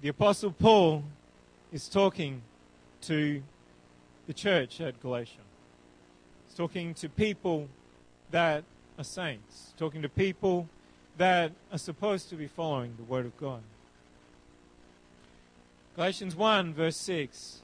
the 0.00 0.08
Apostle 0.08 0.50
Paul 0.50 1.04
is 1.72 1.88
talking 1.88 2.40
to 3.02 3.42
the 4.26 4.32
church 4.32 4.80
at 4.80 5.00
Galatia. 5.00 5.40
He's 6.46 6.56
talking 6.56 6.94
to 6.94 7.08
people 7.08 7.68
that 8.30 8.64
are 8.98 9.04
saints, 9.04 9.74
talking 9.76 10.00
to 10.02 10.08
people 10.08 10.68
that 11.18 11.52
are 11.70 11.78
supposed 11.78 12.30
to 12.30 12.36
be 12.36 12.46
following 12.46 12.94
the 12.96 13.02
Word 13.02 13.26
of 13.26 13.36
God. 13.36 13.60
Galatians 16.00 16.34
1, 16.34 16.72
verse 16.72 16.96
6. 16.96 17.58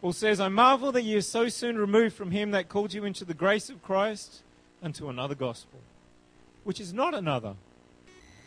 Paul 0.00 0.12
says, 0.12 0.40
I 0.40 0.48
marvel 0.48 0.90
that 0.90 1.02
ye 1.02 1.14
are 1.14 1.20
so 1.20 1.48
soon 1.48 1.78
removed 1.78 2.16
from 2.16 2.32
him 2.32 2.50
that 2.50 2.68
called 2.68 2.92
you 2.92 3.04
into 3.04 3.24
the 3.24 3.32
grace 3.32 3.70
of 3.70 3.80
Christ 3.80 4.42
unto 4.82 5.08
another 5.08 5.36
gospel, 5.36 5.78
which 6.64 6.80
is 6.80 6.92
not 6.92 7.14
another 7.14 7.54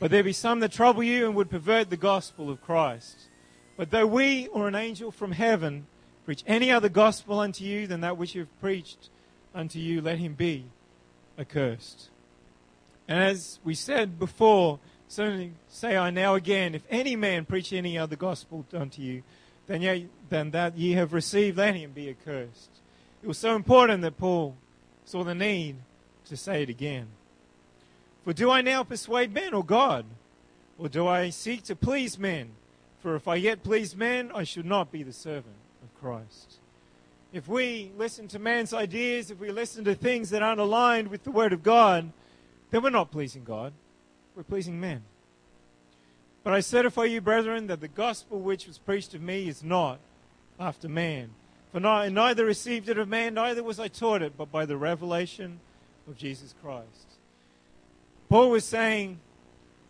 but 0.01 0.11
there 0.11 0.25
be 0.25 0.33
some 0.33 0.59
that 0.59 0.73
trouble 0.73 1.03
you 1.03 1.25
and 1.25 1.35
would 1.35 1.49
pervert 1.49 1.89
the 1.89 1.95
gospel 1.95 2.49
of 2.49 2.61
Christ. 2.61 3.29
But 3.77 3.91
though 3.91 4.05
we 4.05 4.47
or 4.47 4.67
an 4.67 4.75
angel 4.75 5.09
from 5.09 5.31
heaven 5.31 5.87
preach 6.25 6.43
any 6.45 6.69
other 6.69 6.89
gospel 6.89 7.39
unto 7.39 7.63
you 7.63 7.87
than 7.87 8.01
that 8.01 8.17
which 8.17 8.35
you 8.35 8.41
have 8.41 8.59
preached 8.59 9.09
unto 9.55 9.79
you, 9.79 10.01
let 10.01 10.19
him 10.19 10.33
be 10.33 10.65
accursed. 11.39 12.09
And 13.07 13.23
as 13.23 13.59
we 13.63 13.73
said 13.73 14.19
before, 14.19 14.79
certainly 15.07 15.51
say 15.69 15.97
I 15.97 16.09
now 16.09 16.35
again, 16.35 16.75
if 16.75 16.83
any 16.89 17.15
man 17.15 17.45
preach 17.45 17.73
any 17.73 17.97
other 17.97 18.15
gospel 18.15 18.65
unto 18.73 19.01
you, 19.01 19.23
then, 19.67 19.81
ye, 19.81 20.07
then 20.29 20.51
that 20.51 20.77
ye 20.77 20.93
have 20.93 21.13
received, 21.13 21.57
let 21.57 21.75
him 21.75 21.91
be 21.91 22.09
accursed. 22.09 22.69
It 23.21 23.27
was 23.27 23.37
so 23.37 23.55
important 23.55 24.01
that 24.03 24.17
Paul 24.17 24.55
saw 25.05 25.23
the 25.23 25.35
need 25.35 25.77
to 26.25 26.37
say 26.37 26.63
it 26.63 26.69
again. 26.69 27.07
For 28.23 28.33
do 28.33 28.49
I 28.51 28.61
now 28.61 28.83
persuade 28.83 29.33
men 29.33 29.53
or 29.53 29.63
God? 29.63 30.05
Or 30.77 30.89
do 30.89 31.07
I 31.07 31.29
seek 31.29 31.63
to 31.63 31.75
please 31.75 32.19
men? 32.19 32.51
For 33.01 33.15
if 33.15 33.27
I 33.27 33.35
yet 33.35 33.63
please 33.63 33.95
men, 33.95 34.31
I 34.33 34.43
should 34.43 34.65
not 34.65 34.91
be 34.91 35.03
the 35.03 35.13
servant 35.13 35.55
of 35.83 35.99
Christ. 35.99 36.57
If 37.33 37.47
we 37.47 37.91
listen 37.97 38.27
to 38.29 38.39
man's 38.39 38.73
ideas, 38.73 39.31
if 39.31 39.39
we 39.39 39.51
listen 39.51 39.83
to 39.85 39.95
things 39.95 40.29
that 40.29 40.41
aren't 40.41 40.59
aligned 40.59 41.09
with 41.09 41.23
the 41.23 41.31
Word 41.31 41.53
of 41.53 41.63
God, 41.63 42.11
then 42.69 42.83
we're 42.83 42.89
not 42.89 43.11
pleasing 43.11 43.43
God. 43.43 43.73
We're 44.37 44.43
pleasing 44.43 44.79
men. 44.79 45.01
But 46.43 46.53
I 46.53 46.59
certify 46.59 47.05
you, 47.05 47.21
brethren, 47.21 47.65
that 47.67 47.81
the 47.81 47.87
gospel 47.87 48.39
which 48.39 48.67
was 48.67 48.77
preached 48.77 49.15
of 49.15 49.21
me 49.23 49.47
is 49.47 49.63
not 49.63 49.97
after 50.59 50.87
man. 50.87 51.31
For 51.71 51.83
I 51.83 52.09
neither 52.09 52.45
received 52.45 52.87
it 52.87 52.99
of 52.99 53.07
man, 53.07 53.33
neither 53.33 53.63
was 53.63 53.79
I 53.79 53.87
taught 53.87 54.21
it, 54.21 54.37
but 54.37 54.51
by 54.51 54.67
the 54.67 54.77
revelation 54.77 55.59
of 56.07 56.17
Jesus 56.17 56.53
Christ. 56.61 57.17
Paul 58.29 58.51
was 58.51 58.63
saying, 58.63 59.17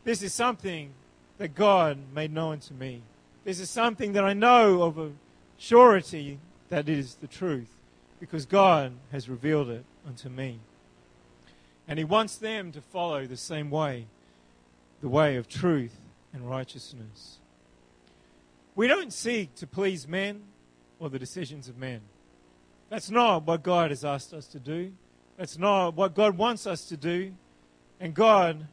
This 0.05 0.21
is 0.23 0.33
something 0.33 0.91
that 1.39 1.53
God 1.53 1.97
made 2.15 2.31
known 2.31 2.61
to 2.61 2.73
me. 2.73 3.01
This 3.43 3.59
is 3.59 3.69
something 3.69 4.13
that 4.13 4.23
I 4.23 4.31
know 4.31 4.81
of 4.83 4.97
a 4.97 5.11
surety 5.57 6.39
that 6.69 6.87
is 6.87 7.15
the 7.15 7.27
truth, 7.27 7.75
because 8.21 8.45
God 8.45 8.93
has 9.11 9.27
revealed 9.27 9.67
it 9.69 9.83
unto 10.07 10.29
me. 10.29 10.59
And 11.85 11.99
He 11.99 12.05
wants 12.05 12.37
them 12.37 12.71
to 12.71 12.79
follow 12.79 13.25
the 13.25 13.35
same 13.35 13.69
way, 13.69 14.07
the 15.01 15.09
way 15.09 15.35
of 15.35 15.47
truth 15.47 15.99
and 16.33 16.49
righteousness. 16.49 17.37
We 18.75 18.87
don't 18.87 19.11
seek 19.11 19.55
to 19.55 19.67
please 19.67 20.07
men 20.07 20.43
or 20.99 21.09
the 21.09 21.19
decisions 21.19 21.67
of 21.67 21.77
men. 21.77 22.01
That's 22.89 23.09
not 23.09 23.45
what 23.45 23.63
God 23.63 23.91
has 23.91 24.05
asked 24.05 24.33
us 24.33 24.47
to 24.47 24.59
do. 24.59 24.93
That's 25.37 25.57
not 25.57 25.95
what 25.95 26.15
God 26.15 26.37
wants 26.37 26.65
us 26.65 26.85
to 26.89 26.97
do. 26.97 27.33
And 27.99 28.13
God 28.13 28.67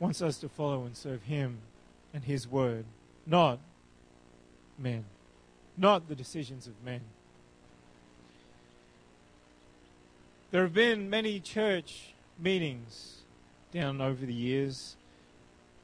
wants 0.00 0.22
us 0.22 0.38
to 0.38 0.48
follow 0.48 0.84
and 0.84 0.96
serve 0.96 1.22
Him 1.22 1.58
and 2.12 2.24
His 2.24 2.48
Word, 2.48 2.84
not 3.26 3.58
men, 4.78 5.04
not 5.76 6.08
the 6.08 6.14
decisions 6.14 6.66
of 6.66 6.72
men. 6.84 7.00
There 10.50 10.62
have 10.62 10.74
been 10.74 11.08
many 11.08 11.40
church 11.40 12.12
meetings 12.38 13.20
down 13.72 14.00
over 14.00 14.26
the 14.26 14.34
years 14.34 14.96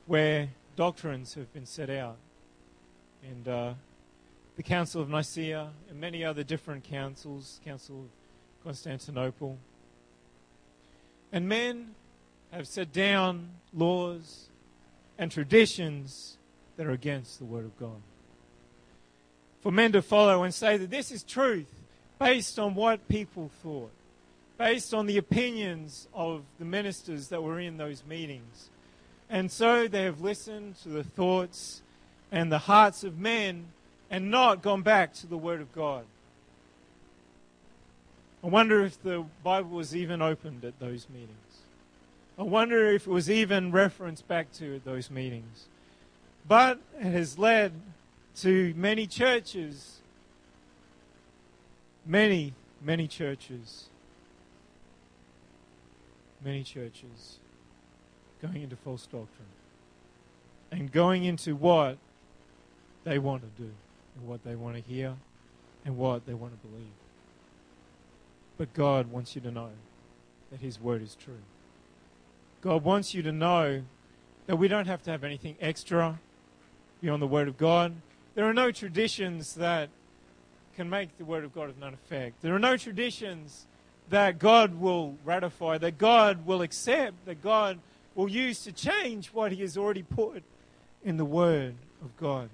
where 0.09 0.49
doctrines 0.75 1.35
have 1.35 1.53
been 1.53 1.67
set 1.67 1.91
out. 1.91 2.17
And 3.23 3.47
uh, 3.47 3.75
the 4.57 4.63
Council 4.63 5.03
of 5.03 5.11
Nicaea 5.11 5.69
and 5.91 6.01
many 6.01 6.25
other 6.25 6.43
different 6.43 6.83
councils, 6.83 7.61
Council 7.65 8.01
of 8.01 8.65
Constantinople. 8.65 9.59
And 11.31 11.47
men 11.47 11.95
have 12.51 12.67
set 12.67 12.91
down 12.91 13.51
laws 13.75 14.49
and 15.19 15.31
traditions 15.31 16.39
that 16.79 16.87
are 16.87 16.93
against 16.93 17.39
the 17.39 17.45
Word 17.45 17.67
of 17.67 17.79
God. 17.79 18.01
For 19.61 19.71
men 19.71 19.93
to 19.93 20.01
follow 20.01 20.43
and 20.43 20.55
say 20.55 20.79
that 20.79 20.89
this 20.89 21.13
is 21.13 21.23
truth 21.23 21.67
based 22.19 22.59
on 22.59 22.75
what 22.75 23.07
people 23.09 23.51
thought, 23.63 23.91
based 24.57 24.95
on 24.95 25.05
the 25.05 25.19
opinions 25.19 26.09
of 26.15 26.45
the 26.59 26.65
ministers 26.65 27.29
that 27.29 27.43
were 27.43 27.61
in 27.61 27.77
those 27.77 28.03
meetings. 28.09 28.71
And 29.31 29.51
so 29.51 29.89
they 29.89 30.05
have 30.05 30.21
listened 30.21 30.77
to 30.83 30.89
the 30.89 31.05
thoughts 31.05 31.83
and 32.33 32.51
the 32.51 32.59
hearts 32.59 33.05
of 33.05 33.19
men 33.19 33.67
and 34.11 34.31
not 34.31 34.63
gone 34.63 34.83
back 34.83 35.13
to 35.15 35.27
the 35.27 35.37
Word 35.37 35.61
of 35.61 35.73
God. 35.75 36.05
I 38.43 38.47
wonder 38.47 38.85
if 38.85 39.03
the 39.03 39.25
Bible 39.43 39.71
was 39.71 39.95
even 39.95 40.23
opened 40.23 40.65
at 40.65 40.79
those 40.79 41.09
meetings. 41.11 41.33
I 42.39 42.45
wonder 42.45 42.91
if 42.91 43.07
it 43.07 43.11
was 43.11 43.29
even 43.29 43.73
referenced 43.73 44.27
back 44.29 44.53
to 44.53 44.77
at 44.77 44.85
those 44.85 45.11
meetings. 45.11 45.67
But 46.47 46.79
it 46.99 47.11
has 47.11 47.39
led 47.39 47.73
to 48.37 48.73
many 48.77 49.07
churches, 49.07 50.01
many, 52.07 52.55
many 52.81 53.09
churches, 53.09 53.89
many 56.43 56.63
churches 56.63 57.41
going 58.41 58.63
into 58.63 58.77
false 58.77 59.05
doctrine 59.05 59.49
and 60.71 60.93
going 60.93 61.25
into 61.25 61.55
what 61.55 61.99
they 63.05 63.19
want 63.19 63.43
to 63.43 63.63
do 63.63 63.71
and 64.17 64.29
what 64.29 64.45
they 64.45 64.55
want 64.55 64.77
to 64.77 64.83
hear 64.83 65.15
and 65.85 65.97
what 65.97 66.27
they 66.27 66.35
want 66.35 66.53
to 66.53 66.69
believe. 66.69 66.87
But 68.57 68.75
God 68.75 69.11
wants 69.11 69.35
you 69.35 69.41
to 69.43 69.51
know 69.51 69.71
that 70.51 70.61
His 70.61 70.81
word 70.81 71.03
is 71.03 71.15
true. 71.15 71.41
God 72.61 72.83
wants 72.83 73.15
you 73.15 73.23
to 73.23 73.33
know 73.33 73.83
that 74.47 74.57
we 74.57 74.69
don't 74.69 74.87
have 74.87 75.03
to 75.05 75.11
have 75.11 75.25
anything 75.25 75.57
extra 75.61 76.19
beyond 77.01 77.23
the 77.23 77.27
word 77.27 77.49
of 77.49 77.57
God. 77.57 77.95
There 78.35 78.47
are 78.47 78.55
no 78.55 78.71
traditions 78.71 79.55
that 79.55 79.91
can 80.77 80.91
make 80.91 81.17
the 81.19 81.25
word 81.25 81.45
of 81.45 81.55
God 81.55 81.69
of 81.69 81.79
none 81.79 81.95
effect. 81.95 82.43
There 82.43 82.55
are 82.55 82.61
no 82.61 82.77
traditions 82.77 83.67
that 84.11 84.39
God 84.39 84.81
will 84.81 85.17
ratify, 85.25 85.79
that 85.79 85.99
God 85.99 86.47
will 86.47 86.63
accept, 86.63 87.27
that 87.27 87.43
God 87.43 87.79
will 88.19 88.29
use 88.29 88.65
to 88.65 88.73
change 88.73 89.29
what 89.29 89.53
He 89.53 89.61
has 89.61 89.79
already 89.79 90.03
put 90.03 90.43
in 91.05 91.19
the 91.19 91.25
Word 91.25 91.77
of 92.03 92.17
God. 92.17 92.51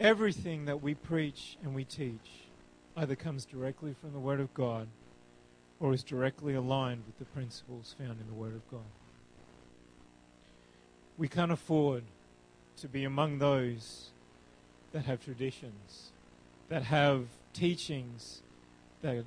Everything 0.00 0.64
that 0.64 0.82
we 0.82 0.94
preach 0.94 1.56
and 1.62 1.76
we 1.76 1.84
teach 1.84 2.48
either 2.96 3.14
comes 3.14 3.44
directly 3.44 3.94
from 4.00 4.12
the 4.12 4.18
Word 4.18 4.40
of 4.40 4.52
God 4.52 4.88
or 5.78 5.94
is 5.94 6.02
directly 6.02 6.54
aligned 6.54 7.04
with 7.06 7.20
the 7.20 7.24
principles 7.26 7.94
found 7.96 8.20
in 8.20 8.26
the 8.26 8.34
Word 8.34 8.56
of 8.56 8.68
God. 8.68 8.80
We 11.16 11.28
can't 11.28 11.52
afford 11.52 12.02
to 12.78 12.88
be 12.88 13.04
among 13.04 13.38
those 13.38 14.10
that 14.90 15.04
have 15.04 15.24
traditions, 15.24 16.10
that 16.68 16.82
have 16.82 17.26
teachings 17.52 18.42
that 19.02 19.24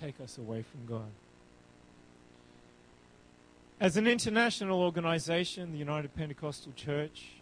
take 0.00 0.20
us 0.20 0.38
away 0.38 0.62
from 0.62 0.86
God. 0.86 1.10
As 3.80 3.96
an 3.96 4.06
international 4.06 4.80
organization, 4.80 5.72
the 5.72 5.78
United 5.78 6.14
Pentecostal 6.14 6.72
Church, 6.74 7.32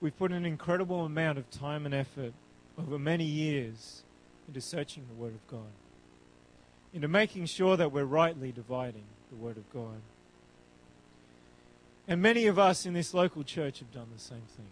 we've 0.00 0.16
put 0.18 0.32
an 0.32 0.44
incredible 0.44 1.04
amount 1.04 1.38
of 1.38 1.50
time 1.50 1.86
and 1.86 1.94
effort 1.94 2.32
over 2.78 2.98
many 2.98 3.24
years 3.24 4.02
into 4.48 4.60
searching 4.60 5.04
the 5.08 5.14
Word 5.14 5.34
of 5.34 5.46
God, 5.46 5.70
into 6.92 7.08
making 7.08 7.46
sure 7.46 7.76
that 7.76 7.92
we're 7.92 8.04
rightly 8.04 8.52
dividing 8.52 9.04
the 9.30 9.36
Word 9.36 9.56
of 9.56 9.72
God. 9.72 10.00
And 12.08 12.20
many 12.20 12.46
of 12.46 12.58
us 12.58 12.86
in 12.86 12.92
this 12.92 13.14
local 13.14 13.44
church 13.44 13.78
have 13.78 13.92
done 13.92 14.08
the 14.12 14.20
same 14.20 14.42
thing. 14.56 14.66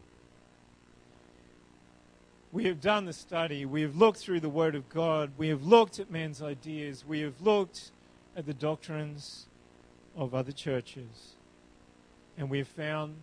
We 2.51 2.65
have 2.65 2.81
done 2.81 3.05
the 3.05 3.13
study. 3.13 3.67
We 3.67 3.83
have 3.83 3.97
looked 3.97 4.19
through 4.19 4.41
the 4.41 4.49
Word 4.49 4.75
of 4.75 4.89
God. 4.89 5.33
We 5.37 5.49
have 5.49 5.65
looked 5.65 5.99
at 5.99 6.11
man's 6.11 6.41
ideas. 6.41 7.05
We 7.07 7.21
have 7.21 7.41
looked 7.43 7.91
at 8.35 8.47
the 8.47 8.55
doctrines 8.55 9.47
of 10.17 10.35
other 10.35 10.53
churches. 10.53 11.35
And 12.39 12.49
we 12.49 12.59
have 12.59 12.69
found 12.69 13.17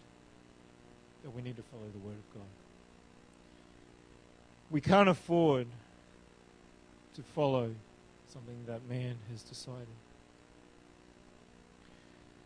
that 1.23 1.31
we 1.31 1.41
need 1.41 1.57
to 1.57 1.63
follow 1.63 1.87
the 1.91 1.99
Word 1.99 2.17
of 2.17 2.33
God. 2.35 2.47
We 4.69 4.79
can't 4.79 5.09
afford 5.09 5.67
to 7.15 7.23
follow 7.23 7.71
something 8.31 8.57
that 8.67 8.87
man 8.87 9.15
has 9.31 9.41
decided. 9.41 9.87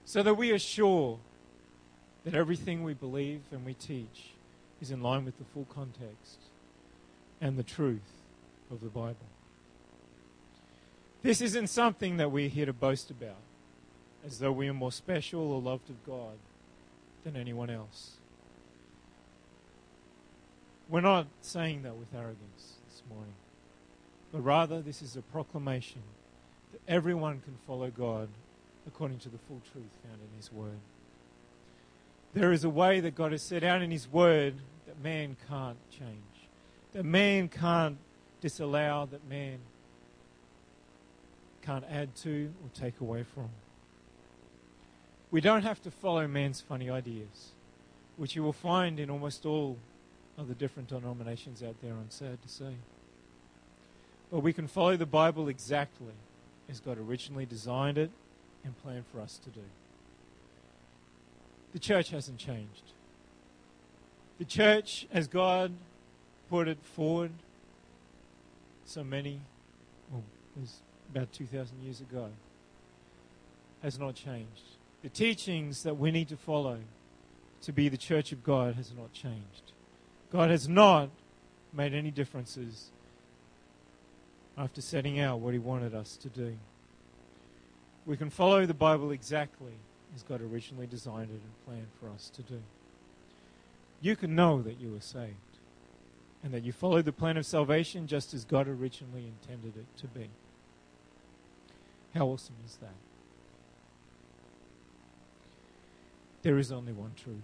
So 0.05 0.23
that 0.23 0.35
we 0.35 0.51
are 0.51 0.59
sure 0.59 1.19
that 2.23 2.33
everything 2.33 2.83
we 2.83 2.93
believe 2.93 3.41
and 3.51 3.65
we 3.65 3.73
teach 3.73 4.31
is 4.79 4.91
in 4.91 5.01
line 5.01 5.25
with 5.25 5.37
the 5.37 5.45
full 5.45 5.65
context 5.73 6.39
and 7.41 7.57
the 7.57 7.63
truth 7.63 8.01
of 8.71 8.81
the 8.81 8.87
Bible. 8.87 9.15
This 11.21 11.41
isn't 11.41 11.67
something 11.67 12.17
that 12.17 12.31
we're 12.31 12.49
here 12.49 12.65
to 12.65 12.73
boast 12.73 13.11
about, 13.11 13.41
as 14.25 14.39
though 14.39 14.51
we 14.51 14.69
are 14.69 14.73
more 14.73 14.91
special 14.91 15.51
or 15.51 15.61
loved 15.61 15.89
of 15.89 16.05
God 16.05 16.37
than 17.23 17.35
anyone 17.35 17.69
else. 17.69 18.11
We're 20.87 21.01
not 21.01 21.27
saying 21.41 21.83
that 21.83 21.95
with 21.95 22.07
arrogance 22.15 22.77
this 22.87 23.03
morning, 23.09 23.35
but 24.31 24.41
rather 24.41 24.81
this 24.81 25.01
is 25.01 25.15
a 25.15 25.21
proclamation 25.21 26.01
that 26.71 26.81
everyone 26.87 27.41
can 27.41 27.57
follow 27.67 27.89
God 27.89 28.29
according 28.87 29.19
to 29.19 29.29
the 29.29 29.37
full 29.37 29.61
truth 29.71 29.91
found 30.03 30.19
in 30.21 30.37
His 30.37 30.51
Word. 30.51 30.79
There 32.33 32.51
is 32.51 32.63
a 32.63 32.69
way 32.69 32.99
that 33.01 33.15
God 33.15 33.31
has 33.33 33.41
set 33.41 33.63
out 33.63 33.81
in 33.81 33.91
His 33.91 34.07
Word 34.07 34.55
that 34.87 35.01
man 35.03 35.35
can't 35.47 35.77
change 35.91 36.28
that 36.93 37.05
man 37.05 37.47
can't 37.47 37.97
disallow, 38.41 39.07
that 39.11 39.27
man 39.29 39.59
can't 41.61 41.85
add 41.89 42.15
to 42.15 42.51
or 42.63 42.69
take 42.73 42.99
away 42.99 43.23
from. 43.23 43.49
We 45.31 45.41
don't 45.41 45.63
have 45.63 45.81
to 45.83 45.91
follow 45.91 46.27
man's 46.27 46.61
funny 46.61 46.89
ideas, 46.89 47.51
which 48.17 48.35
you 48.35 48.41
will 48.41 48.53
find 48.53 48.99
in 48.99 49.09
almost 49.09 49.45
all 49.45 49.77
of 50.37 50.47
the 50.47 50.55
different 50.55 50.89
denominations 50.89 51.61
out 51.61 51.75
there, 51.81 51.91
I'm 51.91 52.09
sad 52.09 52.41
to 52.41 52.49
say. 52.49 52.73
But 54.31 54.39
we 54.39 54.53
can 54.53 54.67
follow 54.67 54.95
the 54.97 55.05
Bible 55.05 55.47
exactly 55.47 56.13
as 56.69 56.79
God 56.79 56.97
originally 56.97 57.45
designed 57.45 57.97
it 57.97 58.11
and 58.63 58.77
planned 58.81 59.05
for 59.11 59.19
us 59.19 59.39
to 59.43 59.49
do. 59.49 59.63
The 61.73 61.79
church 61.79 62.09
hasn't 62.09 62.39
changed. 62.39 62.93
The 64.39 64.45
church, 64.45 65.07
as 65.11 65.27
God 65.27 65.73
put 66.49 66.67
it 66.67 66.79
forward 66.81 67.31
so 68.85 69.03
many, 69.03 69.39
well, 70.11 70.23
it 70.55 70.61
was 70.61 70.81
about 71.11 71.31
2,000 71.31 71.81
years 71.83 72.01
ago, 72.01 72.29
has 73.83 73.99
not 73.99 74.15
changed. 74.15 74.63
The 75.03 75.09
teachings 75.09 75.83
that 75.83 75.97
we 75.97 76.11
need 76.11 76.27
to 76.29 76.37
follow 76.37 76.79
to 77.61 77.71
be 77.71 77.87
the 77.87 77.97
church 77.97 78.31
of 78.31 78.43
God 78.43 78.75
has 78.75 78.91
not 78.97 79.13
changed. 79.13 79.73
God 80.31 80.49
has 80.49 80.67
not 80.67 81.09
made 81.73 81.93
any 81.93 82.11
differences 82.11 82.89
after 84.57 84.81
setting 84.81 85.19
out 85.19 85.39
what 85.39 85.53
He 85.53 85.59
wanted 85.59 85.93
us 85.93 86.17
to 86.17 86.29
do. 86.29 86.57
We 88.05 88.17
can 88.17 88.29
follow 88.29 88.65
the 88.65 88.73
Bible 88.73 89.11
exactly 89.11 89.73
as 90.15 90.23
God 90.23 90.41
originally 90.41 90.87
designed 90.87 91.29
it 91.29 91.41
and 91.41 91.65
planned 91.65 91.87
for 91.99 92.09
us 92.09 92.31
to 92.35 92.41
do. 92.41 92.59
You 94.01 94.15
can 94.15 94.35
know 94.35 94.61
that 94.61 94.79
you 94.79 94.95
are 94.95 95.01
saved 95.01 95.35
and 96.43 96.53
that 96.53 96.63
you 96.63 96.71
follow 96.71 97.01
the 97.01 97.11
plan 97.11 97.37
of 97.37 97.45
salvation 97.45 98.07
just 98.07 98.33
as 98.33 98.45
God 98.45 98.67
originally 98.67 99.25
intended 99.27 99.75
it 99.77 99.97
to 99.99 100.07
be. 100.07 100.29
How 102.15 102.27
awesome 102.27 102.55
is 102.65 102.77
that? 102.77 102.95
There 106.41 106.57
is 106.57 106.71
only 106.71 106.93
one 106.93 107.11
truth. 107.21 107.37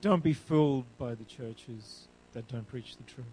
Don't 0.00 0.22
be 0.22 0.32
fooled 0.32 0.84
by 0.98 1.14
the 1.14 1.24
churches 1.24 2.08
that 2.32 2.48
don't 2.48 2.68
preach 2.68 2.96
the 2.96 3.04
truth. 3.04 3.26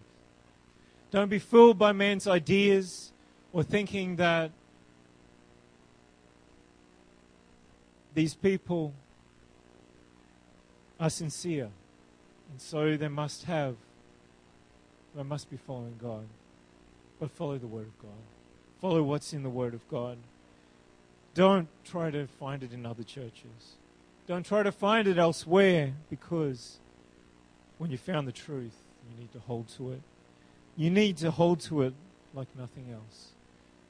Don't 1.12 1.30
be 1.30 1.40
fooled 1.40 1.78
by 1.78 1.92
man's 1.92 2.28
ideas 2.28 3.12
or 3.52 3.64
thinking 3.64 4.16
that 4.18 4.52
these 8.14 8.34
people 8.34 8.94
are 11.00 11.10
sincere 11.10 11.70
and 12.52 12.62
so 12.62 12.96
they 12.96 13.08
must 13.08 13.44
have 13.44 13.76
I 15.18 15.24
must 15.24 15.50
be 15.50 15.58
following 15.58 15.96
God. 16.02 16.26
But 17.20 17.32
follow 17.32 17.58
the 17.58 17.68
Word 17.68 17.88
of 17.88 18.00
God. 18.00 18.12
Follow 18.82 19.02
what's 19.04 19.34
in 19.34 19.44
the 19.44 19.50
Word 19.50 19.74
of 19.74 19.88
God. 19.90 20.18
Don't 21.34 21.68
try 21.84 22.12
to 22.12 22.28
find 22.28 22.64
it 22.64 22.74
in 22.74 22.86
other 22.86 23.04
churches. 23.04 23.78
Don't 24.28 24.46
try 24.46 24.64
to 24.64 24.72
find 24.72 25.08
it 25.08 25.18
elsewhere 25.18 25.94
because 26.10 26.80
when 27.78 27.92
you 27.92 27.98
found 27.98 28.28
the 28.28 28.32
truth, 28.32 28.76
you 29.10 29.20
need 29.20 29.32
to 29.34 29.40
hold 29.40 29.68
to 29.78 29.92
it. 29.92 30.02
You 30.76 30.90
need 30.90 31.18
to 31.18 31.32
hold 31.32 31.60
to 31.62 31.84
it 31.84 31.94
like 32.34 32.48
nothing 32.58 32.88
else 32.92 33.30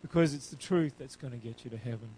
because 0.01 0.33
it's 0.33 0.49
the 0.49 0.55
truth 0.55 0.93
that's 0.99 1.15
going 1.15 1.31
to 1.31 1.37
get 1.37 1.63
you 1.63 1.71
to 1.71 1.77
heaven. 1.77 2.09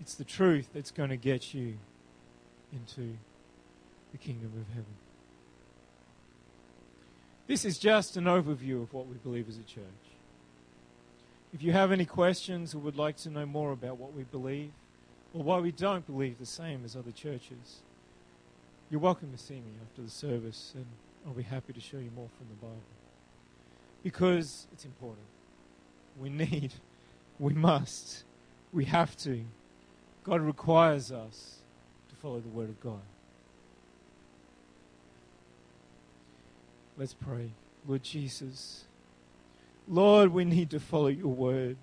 It's 0.00 0.14
the 0.14 0.24
truth 0.24 0.68
that's 0.72 0.90
going 0.90 1.10
to 1.10 1.16
get 1.16 1.54
you 1.54 1.74
into 2.72 3.16
the 4.12 4.18
kingdom 4.18 4.52
of 4.60 4.68
heaven. 4.68 4.94
This 7.46 7.66
is 7.66 7.78
just 7.78 8.16
an 8.16 8.24
overview 8.24 8.82
of 8.82 8.94
what 8.94 9.06
we 9.06 9.16
believe 9.16 9.48
as 9.48 9.58
a 9.58 9.62
church. 9.62 9.84
If 11.52 11.62
you 11.62 11.72
have 11.72 11.92
any 11.92 12.06
questions 12.06 12.74
or 12.74 12.78
would 12.78 12.96
like 12.96 13.18
to 13.18 13.30
know 13.30 13.44
more 13.44 13.70
about 13.72 13.98
what 13.98 14.14
we 14.14 14.22
believe 14.22 14.72
or 15.34 15.42
why 15.42 15.58
we 15.58 15.70
don't 15.70 16.06
believe 16.06 16.38
the 16.38 16.46
same 16.46 16.84
as 16.86 16.96
other 16.96 17.10
churches, 17.10 17.82
you're 18.90 19.00
welcome 19.00 19.30
to 19.30 19.38
see 19.38 19.56
me 19.56 19.72
after 19.82 20.00
the 20.00 20.10
service 20.10 20.72
and 20.74 20.86
I'll 21.26 21.34
be 21.34 21.42
happy 21.42 21.74
to 21.74 21.80
show 21.80 21.98
you 21.98 22.10
more 22.16 22.28
from 22.38 22.46
the 22.48 22.66
Bible. 22.66 22.80
Because 24.02 24.66
it's 24.72 24.86
important. 24.86 25.26
We 26.18 26.30
need, 26.30 26.72
we 27.38 27.52
must, 27.52 28.24
we 28.72 28.86
have 28.86 29.16
to. 29.18 29.44
God 30.22 30.40
requires 30.40 31.12
us 31.12 31.58
to 32.08 32.16
follow 32.16 32.40
the 32.40 32.48
Word 32.48 32.70
of 32.70 32.80
God. 32.80 33.02
Let's 36.96 37.14
pray. 37.14 37.50
Lord 37.86 38.02
Jesus, 38.02 38.84
Lord, 39.88 40.32
we 40.32 40.44
need 40.44 40.70
to 40.70 40.80
follow 40.80 41.08
your 41.08 41.28
word. 41.28 41.76